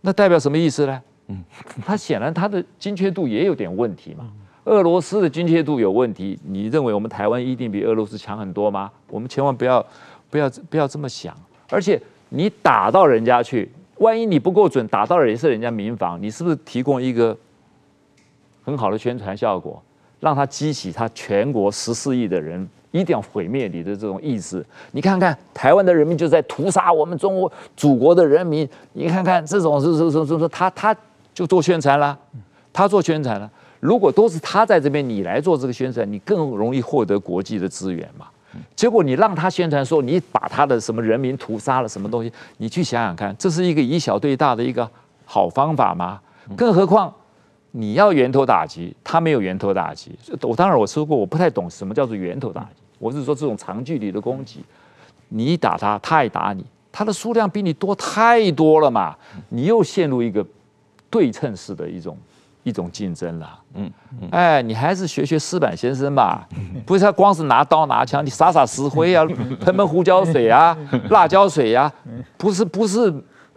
[0.00, 1.02] 那代表什么意思呢？
[1.28, 1.44] 嗯，
[1.84, 4.30] 它显然它的精确度也有点问题嘛。
[4.64, 8.90] 俄罗斯的精确度有问题，你认为我们台湾一定比俄罗斯强很多吗？
[9.08, 9.84] 我们千万不要，
[10.28, 11.34] 不要不要这么想。
[11.70, 17.36] 而且你打到人家去，万一你不够准，打到的也是人家民房，你是不是提供一个
[18.62, 19.82] 很好的宣传效果，
[20.20, 24.64] 让他激起他全国十四亿的人一定要毁灭你的这种意识？
[24.92, 30.96] 你看看台湾的人民就在屠杀我们中国祖国的人民，你看看这种是是是是是，他他
[31.34, 32.18] 就做宣传了，
[32.72, 33.50] 他做宣传了。
[33.80, 38.26] 如果都是他在这边，你来做这个宣传，你更容易获得国际的资源嘛。
[38.74, 44.88] 结果你让他宣传说你把他的什么人民屠杀了什么东西，你去想想看，这是一个以小对大的一个
[45.24, 46.18] 好方法吗？
[46.56, 47.12] 更何况
[47.70, 50.18] 你要源头打击，他没有源头打击。
[50.42, 52.82] 我当然我说过，我不太懂什么叫做源头打击。
[52.98, 54.64] 我是说这种长距离的攻击，
[55.28, 59.16] 你打他，他也打你，他的数量比你多太多了嘛。
[59.48, 60.44] 你又陷入一个
[61.08, 62.16] 对称式的一种。
[62.64, 63.90] 一种竞争了，嗯，
[64.30, 66.46] 哎，你还是学学矢板先生吧，
[66.84, 69.24] 不是他光是拿刀拿枪，你撒撒石灰啊，
[69.60, 70.76] 喷喷胡椒水啊，
[71.08, 71.90] 辣椒水啊，
[72.36, 73.10] 不是不是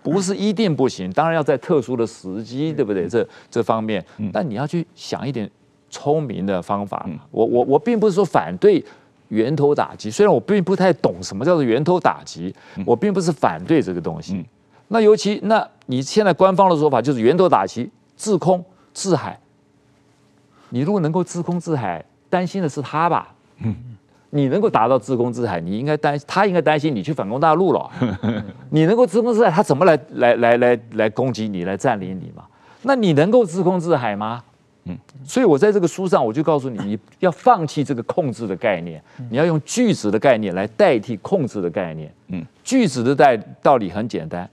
[0.04, 3.08] 不是一定不行，当然要在特殊的时机，对不对？
[3.08, 5.49] 这这方面，但你要去想一点
[5.89, 7.08] 聪明的方法。
[7.30, 8.84] 我我我并不是说反对
[9.30, 12.54] 源头打击，虽然我并不太懂什么叫做源头打击，
[12.86, 14.45] 我并不是反对这个东西。
[14.88, 18.64] 那尤其那你现在官方的说法就是源头打击，制空。
[18.93, 19.39] 制海，
[20.68, 23.34] 你如果能够制空制海，担心的是他吧？
[24.32, 27.90] 你能够达到自攻自海，你应该担他应该担心你去反攻大陆了。
[28.72, 32.44] 你能够自攻自海，他怎么来来来来来攻击你，来占领你嘛？
[32.82, 34.44] 那你能够自攻自海吗？
[34.86, 42.12] 嗯所以我在这个书上我就告诉你，你要放弃这个控制的概念，你要用拒止的概念来代替控制的概念。
[42.30, 44.50] 嗯拒止的代道理很简单，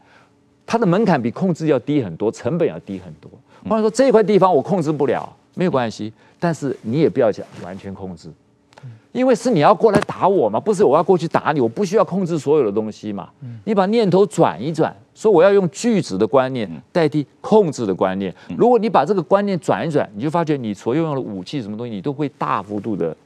[0.67, 3.31] 它的门槛比控制要低很多，成本要低很多。
[3.69, 8.31] 或者说这块地方我控制不了，没有关系，但是你也不要讲完全控制，
[9.13, 13.29] 因为是你要过来打我嘛，不是我要过去打你，我不需要控制所有的东西嘛。
[13.65, 18.35] 你把念头转一转，说我要用拒止的观念代替控制的观念。
[18.57, 23.17] 如果你把这个观念转一转，你就发觉你所用的武器什么东西，你都会大幅度的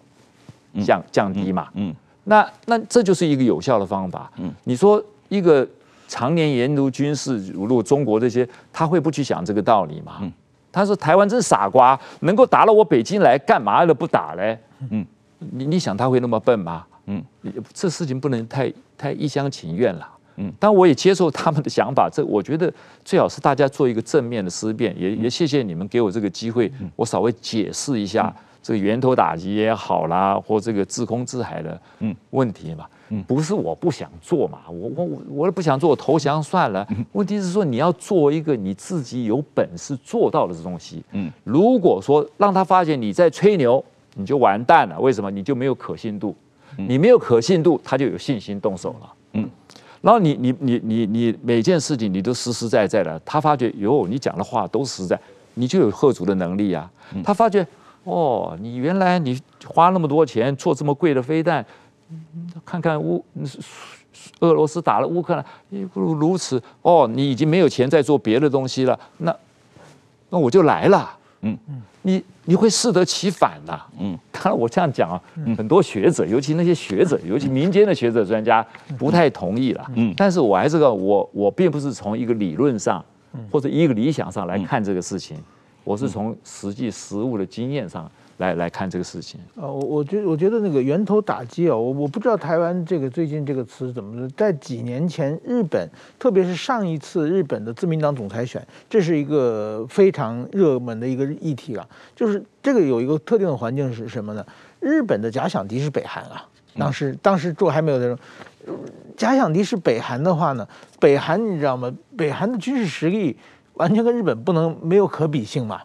[0.84, 1.68] 降降低嘛。
[1.74, 1.94] 嗯，
[2.24, 4.30] 那那这就是一个有效的方法。
[4.38, 5.66] 嗯，你说一个。
[6.08, 10.18] 常年研读军事，如果中国这些，他会不去想这个道理吗？
[10.20, 10.30] 嗯、
[10.70, 14.58] 他说台湾真傻瓜，能够打到我北京来，干嘛了不打嘞？
[14.90, 15.06] 嗯，
[15.50, 16.84] 你你想他会那么笨吗？
[17.06, 17.22] 嗯，
[17.72, 20.08] 这事情不能太太一厢情愿了。
[20.36, 22.08] 嗯，但我也接受他们的想法。
[22.10, 22.72] 这我觉得
[23.04, 24.94] 最好是大家做一个正面的思辨。
[24.98, 32.86] 也也谢谢你们给我这个机会，我稍微解释一下这个源头打击也好啦，或这个自空自海的嗯问题嘛。
[33.10, 36.86] 嗯，不是我不想做嘛，我我我我不想做，我投降算了。
[37.12, 41.02] 问题是说你要做一个你自己有本事做到的东西。
[41.12, 43.84] 嗯，如果说让他发现你在吹牛，
[44.14, 44.98] 你就完蛋了。
[45.00, 45.30] 为什么？
[45.30, 46.34] 你就没有可信度。
[46.76, 49.12] 你没有可信度，他就有信心动手了。
[49.34, 49.46] 嗯，
[50.00, 55.20] 然后你你你你你每件事情你都实实在在的，他发觉哟，你讲的话都实在，
[55.52, 56.90] 你就有贺足的能力啊。
[57.22, 57.66] 他发觉
[58.04, 61.62] 哦，你原来你花那么多钱做这么贵的飞弹，
[62.64, 63.22] 看看乌
[64.40, 65.44] 俄罗斯打了乌克兰，
[65.88, 69.36] 不如如此哦，你已经没有钱再做别的东西了，那
[70.30, 71.18] 那我就来了。
[71.42, 71.82] 嗯嗯。
[72.02, 75.20] 你你会适得其反的，嗯，当然我这样讲啊，
[75.56, 78.66] 很多学者，尤其那些学者，尤其民间的学者专家，
[78.98, 83.04] 不太同意了，嗯，但是我还是个我我并不是从一个理论上
[83.50, 85.36] 或者一个理想上来看这个事情，
[85.84, 88.10] 我是从实际实物的经验上。
[88.42, 95.88] 来来看这个事情啊，我我觉我觉得那个源头打击啊，我我不知道台湾这个最近这个词怎么说，在几年前日本，
[96.18, 101.86] 特别是上一次日本的自民党总裁选，这是一个非常热门的一个议题啊。
[102.16, 104.44] 就是这个有一个特定的环境是什么呢？
[104.80, 106.44] 日本的假想敌是北韩啊，
[106.76, 108.18] 当时当时做还没有那种
[109.16, 110.66] 假想敌是北韩的话呢，
[110.98, 111.92] 北韩你知道吗？
[112.16, 113.36] 北韩的军事实力
[113.74, 115.82] 完全跟日本不能没有可比性嘛，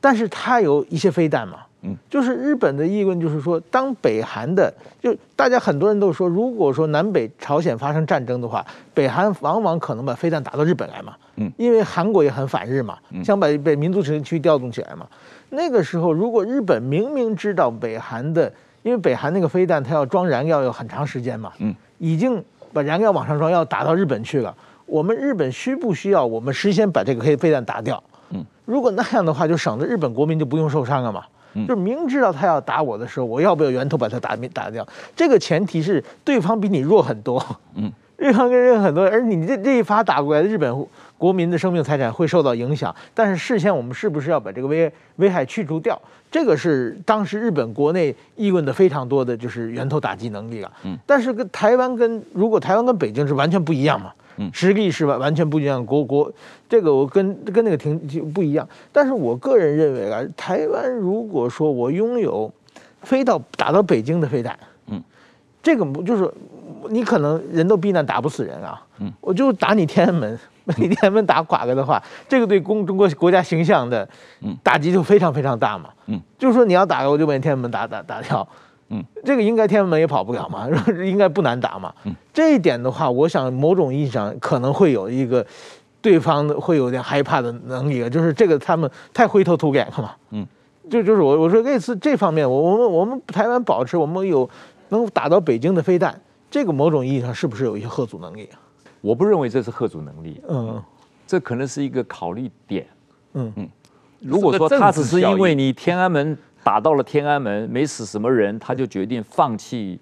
[0.00, 1.60] 但是它有一些飞弹嘛。
[1.82, 11.14] 嗯，就是日本的议论，就是说，当北韩的，就大家很多人都说，如果说南北朝鲜发生战争的话，北韩往往可能把飞弹打到日本来嘛。
[11.36, 15.06] 嗯，因为韩国也很反日嘛，想把被民族情绪调动起来嘛。
[15.48, 18.52] 那个时候，如果日本明明知道北韩的，
[18.82, 24.54] 因为北韩那个飞弹它要装燃料要很长时间嘛，嗯，已经把燃料往上装，要打到日本去了。
[24.84, 28.02] 我们日本需不需要我们事先把这个黑飞弹打掉？
[28.30, 31.24] 嗯，如果那样的话，就省得日本国民就不用受伤了嘛。
[31.54, 34.86] 就是明知道他要打我的时候，我要不要源头把他打灭打掉？
[35.16, 37.44] 这个前提是对方比你弱很多，
[37.74, 40.86] 嗯， 对方跟人很多，而你这这一发打过来，日本
[41.18, 42.94] 国民的生命财产会受到影响。
[43.12, 46.00] 但是事先我们是不是要把这个危危害去除掉？
[46.30, 50.72] 这个是当时日本国内议论的非常多的就是源头打击能力了。
[50.84, 54.12] 嗯，但是跟台湾跟如果台湾跟北京是完全不一样嘛。
[54.54, 56.32] 实力是完完全不一样，国国
[56.70, 58.66] 这个我跟跟那个挺就不一样。
[58.92, 62.50] 但是我个人认为啊，台湾如果说我拥有
[63.02, 64.56] 飞到打到北京的飞弹，
[64.86, 65.02] 嗯，
[65.60, 66.32] 这个不就是
[66.88, 74.08] 你可能人都避难打不死人啊，嗯，我就打你天安门，把 你天安门打垮了的话，这个对公中国国家形象的
[74.62, 78.46] 打击就非常非常大嘛，嗯，就是说你要打我就把你天安门打打打掉。
[78.92, 80.68] 嗯，这个应该天安门也跑不了嘛，
[81.06, 81.94] 应该不难打嘛。
[82.02, 85.46] 嗯，这一点的话，我想某种意义上可能会有一个
[86.02, 90.12] 对方的会有点害怕的能力，就是这个他们太灰头土脸了嘛。
[90.30, 90.46] 嗯，
[90.90, 94.48] 就就是我我说类似这方面，我我们我们台湾保持我们有
[94.88, 96.20] 能打到北京的飞弹，
[96.50, 98.60] 这个某种意义上是不是有一些吓阻能力啊？
[99.00, 100.40] 我不认为这是吓阻能力。
[100.48, 100.82] 嗯，
[101.26, 102.86] 这可能是一个考虑点。
[103.34, 103.68] 嗯嗯，
[104.20, 106.36] 如果说他只是因为你天安门。
[106.62, 109.98] 打到了天安门，没死什么人，他就决定放弃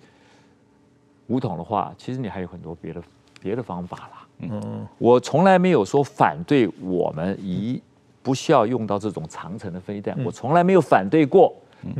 [1.28, 3.00] 武统的话，其实你还有很多别的
[3.40, 4.17] 别的方法啦。
[4.40, 7.80] 嗯，我从来没有说反对我们一
[8.22, 11.54] 不需要用到这种长城的飞弹，我从来没有反对过。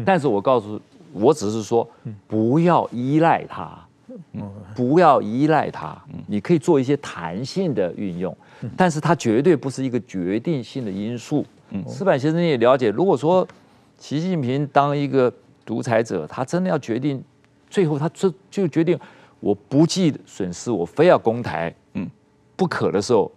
[0.05, 0.81] 但是我告诉，
[1.13, 1.89] 我只是说
[2.27, 3.79] 不要依赖它，
[4.75, 5.97] 不要依赖它。
[6.27, 8.37] 你可以做一些弹性的运用，
[8.77, 11.45] 但是它绝对不是一个决定性的因素。
[11.71, 13.47] 嗯，矢板先生也了解，如果说。
[14.01, 15.29] 习近平当一个
[15.67, 17.21] 独裁者，他真的要决定，
[17.69, 18.97] 最后他这就决定，
[19.41, 21.88] 我不计损失，我非要攻台，嗯，
[22.59, 23.31] 不可的时候，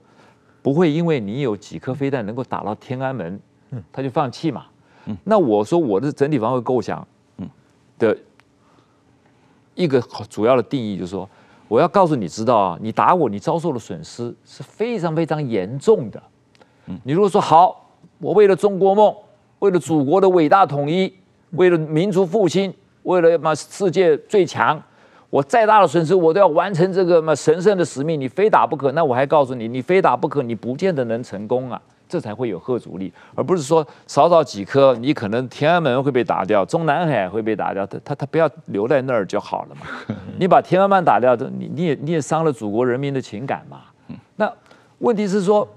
[0.61, 4.65] 不会因为你有几颗飞弹能够打到天安门，嗯，他就放弃嘛，
[5.05, 7.07] 嗯，那我说我的整体防卫构想，
[7.37, 7.47] 嗯，
[7.99, 8.17] 的
[9.75, 11.29] 一个主要的定义就是说，
[11.67, 16.23] 我要告诉你知道啊，你打我，你遭受的损失是非常非常严重的，
[16.87, 19.15] 嗯，你如果说好，我为了中国梦。
[19.59, 21.13] 为了祖国的伟大统一，
[21.51, 24.81] 为了民族复兴，为了嘛世界最强，
[25.31, 28.21] 我再大的损失我都要完成这个嘛神圣的使命。
[28.21, 31.81] 你非打不可，那我还告诉你，你非打不可，你不见得能成功啊。
[32.07, 40.15] 这才会有贺阻力，而不是说少少几颗，你可能天安门会被打掉，中南海会被打掉，他他他不要留在那儿就好了嘛。
[40.37, 43.79] 你把天安门打掉，你你也你也伤了祖国人民的情感嘛。
[44.35, 44.51] 那
[44.99, 45.67] 问题是说，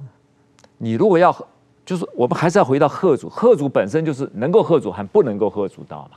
[0.76, 1.34] 你如果要。
[1.86, 6.16] 就是我们还是要回到贺主，贺主本身就是能够贺主还不能够吓阻到嘛。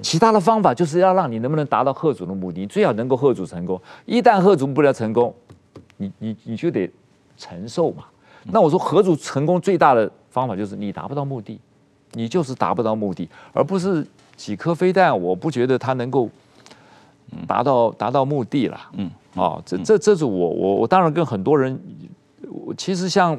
[0.00, 3.80] 其他的方法就是要让你能不能达到贺主的目的，最好能够贺主成功。
[4.06, 5.34] 一旦贺主不了成功，
[5.96, 6.90] 你你你就得
[7.36, 8.04] 承受嘛。
[8.44, 11.60] 那我说合主成功最大的方法就是你达不到目的，
[12.12, 14.06] 你就是达不到目的，而不是
[14.36, 16.28] 几颗飞弹，我不觉得它能够
[17.46, 18.80] 达到达到目的了。
[18.94, 21.80] 嗯，哦，这这这是我我我当然跟很多人，
[22.48, 23.38] 我其实像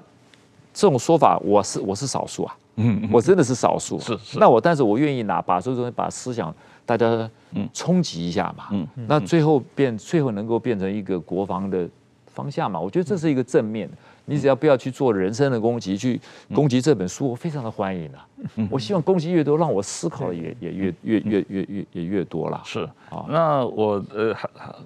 [0.74, 2.56] 这种说法，我是我是少数啊。
[2.76, 4.00] 嗯，我真的是少数。
[4.00, 4.40] 是是。
[4.40, 6.54] 那我但是我愿意拿把这种把思想
[6.86, 7.30] 大家
[7.74, 8.66] 冲击一下嘛。
[8.72, 8.88] 嗯。
[9.08, 11.88] 那最后变最后能够变成一个国防的
[12.28, 12.80] 方向嘛？
[12.80, 13.98] 我觉得这是一个正面的。
[14.26, 16.20] 你只要不要去做人身的攻击，去
[16.54, 18.28] 攻击这本书，我非常的欢迎啊！
[18.70, 22.62] 我希望攻击越多，让我思考的也也越越越越越也越多了。
[22.64, 24.36] 是啊，那我呃，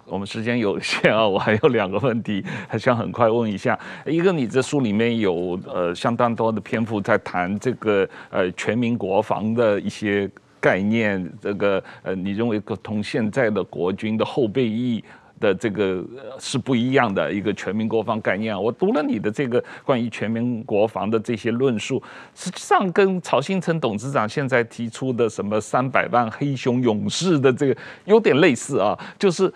[0.06, 3.78] 我们时间有限啊，我还有两个问题，还想很快问一下。
[4.06, 10.30] 一个，你这书里面有呃相当多的篇幅在谈这个呃全民国防的一些
[10.60, 15.04] 概念，这个呃，你认为同现在的国军的后备役
[15.40, 16.04] 的这个
[16.40, 18.56] 是不一样的一个全民国防概念！
[18.62, 22.02] 我读了你的这个关于全民国防的这些论述，
[22.36, 29.52] 实际上跟曹新成董事长现在提出的什么三百万黑熊勇士的这个有点类似啊，就是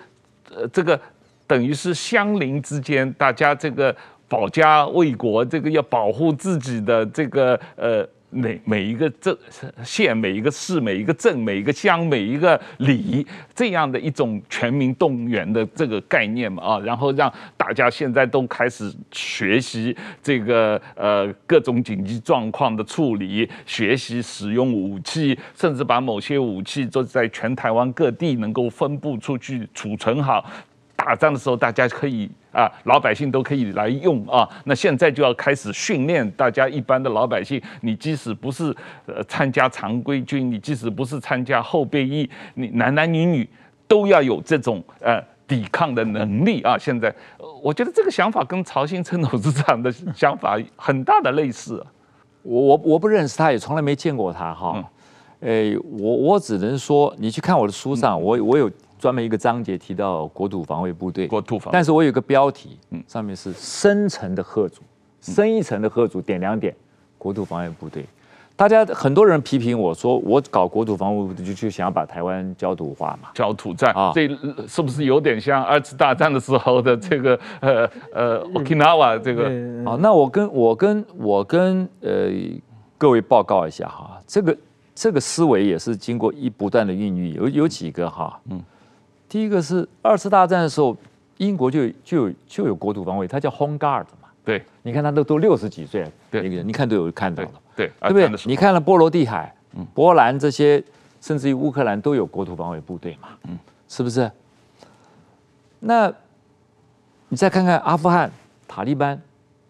[0.53, 0.99] 呃这个
[1.45, 3.95] 等于是相邻之间大家这个
[4.27, 8.07] 保家卫国，这个要保护自己的这个呃。
[8.31, 9.37] 每每一个镇
[9.83, 30.49] 县、每一个市、每一个镇、每一个乡、每一个里，这样的一种全民动员的这个概念嘛啊，然后让大家现在都开始学习这个呃各种紧急状况的处理，学习使用武器，甚至把某些武器都在全台湾各地能够分布出去储存好。
[31.03, 34.47] 打仗的时候，大家可以啊，老百姓都可以来用啊。
[34.65, 38.75] 那现在就要开始训练大家，一般的老百姓，你即使不是
[39.07, 43.49] 呃参加常规军，你即使不是参加后备役，你男男女女
[43.87, 46.77] 都要有这种呃抵抗的能力啊。
[46.77, 47.11] 现在，
[47.63, 51.83] 我觉得这个想法跟曹兴诚董事长的想法很大的类似。
[52.43, 54.83] 我我我不认识他，也从来没见过他哈。
[55.39, 58.69] 哎，我我只能说，你去看我的书上，我我有。
[59.01, 64.83] 专门一个章节提到国土防卫部队，国土防，但是我有个标题，嗯，上面是深层的贺主，
[65.19, 66.71] 深一层的贺主点两点，
[67.17, 68.05] 国土防卫部队，
[68.55, 74.27] 大家很多人批评我说，我搞国土防卫部队就就想要把台湾焦土化嘛，焦土战啊，这
[74.67, 79.45] 是不是有点像二次大战的时候的这个 呃呃 Okinawa 这个？
[79.89, 82.29] 啊，那我跟我跟我跟呃
[82.99, 84.55] 各位报告一下哈，这个
[84.93, 88.61] 这个思维也是经过一不断的孕育，有有几个哈，嗯。
[89.31, 90.93] 第一个是二次大战的时候，
[91.37, 94.27] 英国就就有就有国土防卫，它叫 Home Guard 嘛。
[94.43, 96.45] 对，你看他都都六十几岁了，对。
[96.45, 98.29] 一个人，你看都有看到了，对，对不对？
[98.43, 99.55] 你看了波罗的海、
[99.93, 100.83] 波兰这些，
[101.21, 103.57] 甚至于乌克兰都有国土防卫部队嘛，嗯，
[103.87, 104.29] 是不是？
[105.79, 106.13] 那
[107.29, 108.29] 你再看看阿富汗
[108.67, 109.17] 塔利班，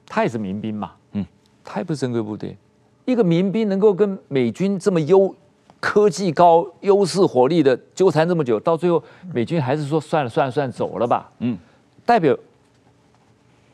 [0.08, 1.24] 他也是民兵嘛，嗯，
[1.64, 2.58] 他也不是正规部队，
[3.06, 5.36] 一个民兵能够跟美军这么优。
[5.82, 9.04] 科技高、优势火力的纠缠这么久，到最后
[9.34, 11.30] 美军还是说算了算了算了走了吧。
[11.40, 11.58] 嗯，
[12.06, 12.38] 代表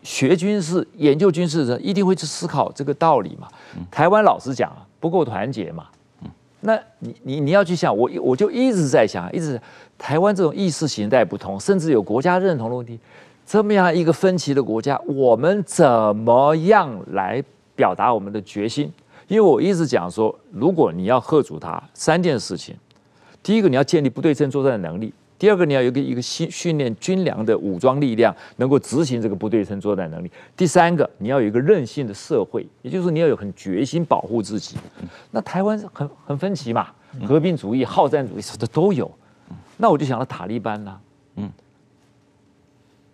[0.02, 3.48] 学军事、研究军事的人一定会去思考这个道理嘛。
[3.92, 5.88] 台湾老实讲啊，不够团结嘛。
[6.24, 6.30] 嗯，
[6.62, 9.62] 那你你你要去想，我我就一直在想，一直
[9.98, 12.98] 台湾这种意识形态不同，甚至有国家认同的问题，
[13.46, 17.44] 这么样一个分歧的国家，我们怎么样来
[17.76, 18.90] 表达我们的决心？
[19.28, 22.76] 因为我一直讲说，如果你要吓阻他，三件事情：
[23.44, 34.78] 第一个，你要建立不对称作战的能力；第二个，你要有一个一个训训练军粮的武装力量，能够执行这个不对称作战能力；第三个，你要有一个任性的社会，也就是说，你要有很决心保护自己。
[35.32, 36.88] 那台湾很很分歧嘛，
[37.28, 39.12] 和平主义、好战主义什么的都有。
[39.76, 40.98] 那我就想到塔利班呐，
[41.36, 41.52] 嗯，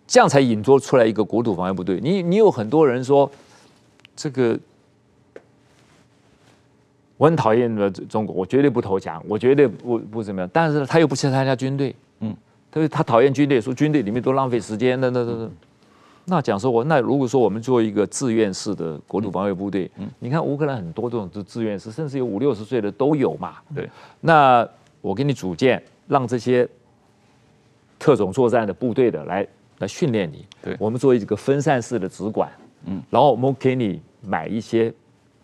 [0.06, 1.98] 这样才引出出来一个国土防卫部队。
[2.00, 3.28] 你你有很多人说
[4.14, 4.56] 这个。
[7.16, 10.50] 我很讨厌的中国，我绝对不投降，我绝对不不怎么样。
[10.52, 12.36] 但是他又不去参加军队，嗯，
[12.72, 15.50] 他说他讨厌军队，说军队里面都浪费时间，那那那那，
[16.24, 23.88] 那讲说我那如果说我们做一个志愿式的国土防卫部队，嗯，你看乌克兰很多这种志志愿式，甚至有五六十岁的都有嘛，对。
[24.20, 24.68] 那
[25.00, 26.68] 我给你组建，让这些
[27.96, 29.46] 特种作战的部队的来
[29.78, 32.50] 来训练你，对，我们做一个分散式的直管，
[32.86, 34.92] 嗯，然后我们给你买一些。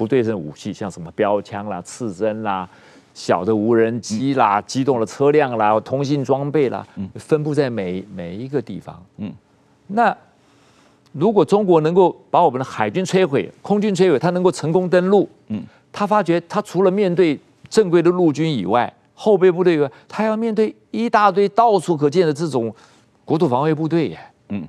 [0.01, 2.67] 不对称武器，像什么标枪啦、刺针啦、
[3.13, 8.99] 小的无人机啦、嗯、机动的车辆啦、通信装备啦，嗯、分布在每每一个地方。
[9.19, 9.31] 嗯，
[9.89, 10.17] 那
[11.13, 17.39] 如果中国能够把我们的海军摧毁、空军摧毁，他能够成功登陆，嗯，他发觉他除了面对
[17.69, 22.75] 正规的陆军以外，后备部队以外，他要面对一大堆到处可见的这种
[23.27, 24.19] 国土防卫部队耶。
[24.49, 24.67] 嗯，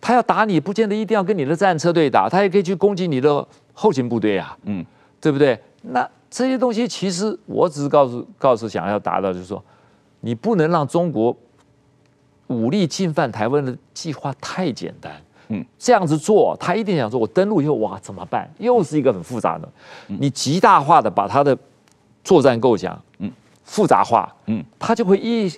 [0.00, 4.84] 他要打你，不见得一定要跟你的战车队打，他也可以去攻击你的后勤部队啊，嗯，
[5.20, 5.58] 对不对？
[5.82, 9.62] 那这些东西其实我只是告诉告诉想要达到，就是说，
[10.20, 11.36] 你不能让中国
[12.46, 15.12] 武力进犯台湾的计划太简单，
[15.48, 18.48] 嗯，这样子做，他一定想说，我登陆以后哇怎么办？
[18.58, 19.68] 又是一个很复杂的，
[20.06, 21.56] 你极大化的把他的
[22.22, 23.30] 作战构想，嗯，
[23.64, 25.50] 复杂化，嗯，他就会一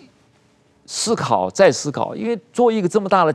[0.86, 3.34] 思考再思考，因为做一个这么大的。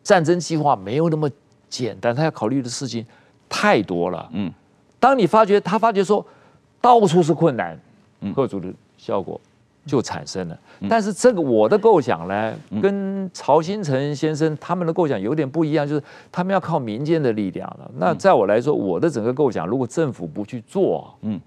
[0.00, 1.28] 战争计划没有那么
[1.68, 3.04] 简单，他要考虑的事情
[3.48, 4.28] 太多了。
[4.32, 4.52] 嗯，
[5.00, 6.24] 当你发觉他发觉说
[6.80, 7.78] 到处是困难，
[8.34, 9.40] 吓阻的效果
[9.86, 10.58] 就产生了。
[10.88, 17.90] 但是这个我的构想呢，跟曹新成先生他们的构想有点不一样，就是他们要靠民间的力量了。
[17.96, 21.40] 那在我来说，我的整个构想，如果政府不去做，嗯，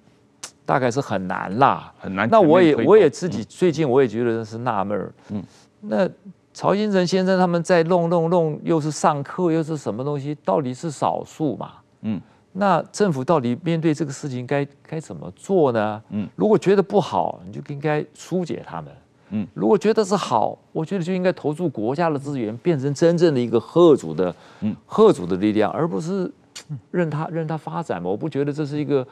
[0.66, 2.28] 大概是很难啦，很难。
[2.30, 5.44] 那我也我也自己最近我也觉得是纳闷儿，嗯，
[5.82, 6.10] 那。
[6.54, 10.38] 曹新成先生他们在弄弄弄，又是上课又是什么东西？
[10.44, 11.76] 到底是少数嘛？
[12.02, 12.22] 嗯，
[12.54, 16.02] 那政府到底面对这个事情该该怎么做呢？
[16.10, 18.92] 嗯，如果觉得不好，你就应该疏解他们。
[19.30, 26.32] 嗯，如果觉得是好，我觉得就应该投注国家的资源，变成真正的一个贺主的，嗯，贺主的力量，而不是
[26.92, 28.10] 任他任他发展嘛。
[28.10, 29.08] 我不觉得这是一个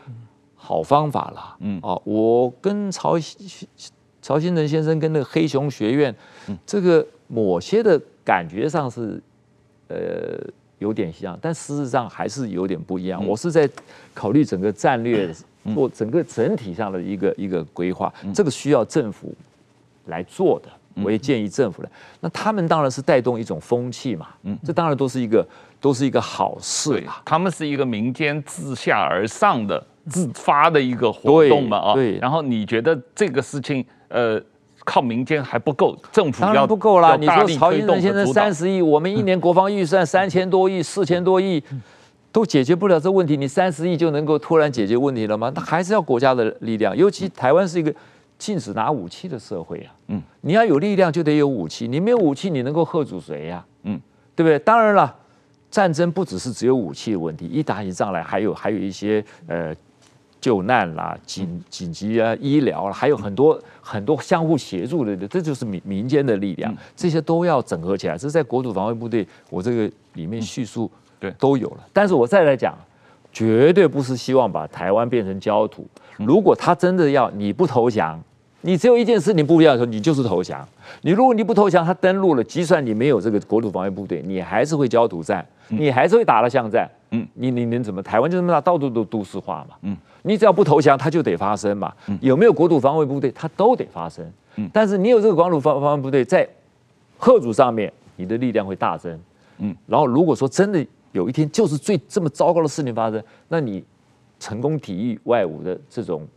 [0.56, 1.56] 好方法啦。
[1.60, 3.16] 嗯，哦，我跟曹
[4.22, 6.16] 曹新成先生跟那个黑熊学院，
[6.66, 7.06] 这个。
[7.32, 9.22] 某些的感觉上是，
[9.88, 9.96] 呃，
[10.80, 13.26] 有点像，但事实上还是有点不一样。
[13.26, 13.70] 我是在
[14.14, 15.34] 考虑整个战略
[15.76, 19.34] 或整个整体上的一个一个规划，这个需要政府
[20.08, 20.70] 来做的。
[21.04, 24.28] 我也建议政府来，那他们当然是带动一种风气嘛。
[24.44, 25.48] 嗯，这当然都是一个
[25.80, 27.22] 都是一个好事啊。
[27.24, 31.94] 他们是一个民间自下而上的自发的一个活动嘛啊。
[31.94, 32.18] 对。
[32.18, 34.42] 然后你觉得这个事情，呃。
[34.90, 37.16] 靠民间还不够，政府当然不够啦。
[37.16, 41.64] 你说曹兴诚先生三十亿，我们一年国防预算三千多亿、四千多亿，
[42.32, 43.38] 都解决不了这问题。
[43.38, 45.52] 你三十亿就能够突然解决问题了吗？
[45.54, 46.98] 那还是要国家的力量。
[46.98, 47.94] 尤其台湾是一个
[48.40, 49.94] 禁止拿武器的社会啊。
[50.08, 53.64] 嗯，你要有力量就得有武器，你没有武器，你能够吓阻谁呀？
[53.84, 54.02] 嗯，
[54.36, 54.58] 对不对？
[54.58, 55.16] 当然了，
[55.70, 59.72] 战争不只是只有武器的问题，一打起仗来，还有还有一些呃。
[60.42, 68.14] 救难啦，紧紧急啊，医疗啦，还有很多很多相互协助的，这就是民民间的力量，这些都要整合起来。
[68.14, 71.78] 这是在国土防卫部队，我这个里面叙述对都有了。
[71.92, 72.74] 但是我再来讲，
[73.34, 75.86] 绝对不是希望把台湾变成焦土。
[76.18, 78.22] 如果他真的要你不投降，
[78.62, 80.68] 你只有一件事你不一样的时候，你就是投降。
[81.02, 86.90] 你如果你不投降，他登陆了，就算你没有这个国土防卫部队，你还是会焦土战，你还是会打了巷战。
[87.12, 88.02] 嗯，你你能怎么？
[88.04, 89.76] 台湾就这么大，到处都都市化嘛。
[89.82, 89.98] 嗯。
[90.22, 91.94] 你只要不投降，它就得发生嘛。
[92.22, 94.26] 有没有国土防卫部队，它都得发生。
[94.74, 96.48] 但是你有这个国土防防卫部队在
[97.18, 99.18] 贺主上面，你的力量会大增。
[99.60, 103.84] 嗯，然后如果说真的有一天就是最这么糟糕的事情发生，那你
[104.40, 106.28] 成功抵御外侮的这种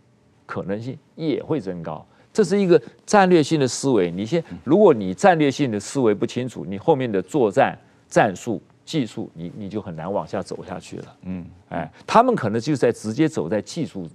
[0.47, 2.05] 可能性也会增高。
[2.33, 4.11] 这是一个战略性的思维。
[4.11, 7.79] 你先，如果你战略性的思维不清楚，你后面的作战
[8.09, 8.61] 战术。
[8.93, 11.17] 技术，你你就很难往下走下去了。
[11.23, 14.07] 嗯，哎，他们可能就在直接走在技术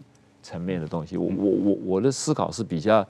[0.43, 1.17] 层面的东西。
[1.17, 3.03] 我我我我的思考是比较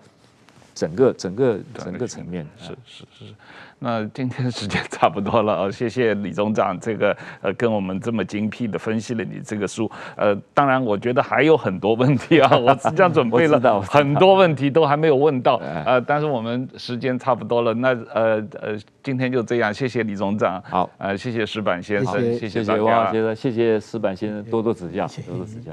[0.73, 2.47] 整个整个整个层面。
[2.57, 3.33] 是是是。
[3.79, 9.89] 那今天时间差不多了啊， 谢谢李总长这个呃跟我们这么精辟的分析了你这个书。
[10.15, 15.57] 呃，当然我觉得还有很多问题啊， 我实际上准备了很多问题都还没有问到。
[15.85, 20.61] 呃，但是我们时间差不多了，那呃呃今天就这样，谢谢李总长。
[20.63, 25.71] 好，呃谢谢石板先生，谢谢谢谢王老先生，谢谢石板先生多多指教，多多指教。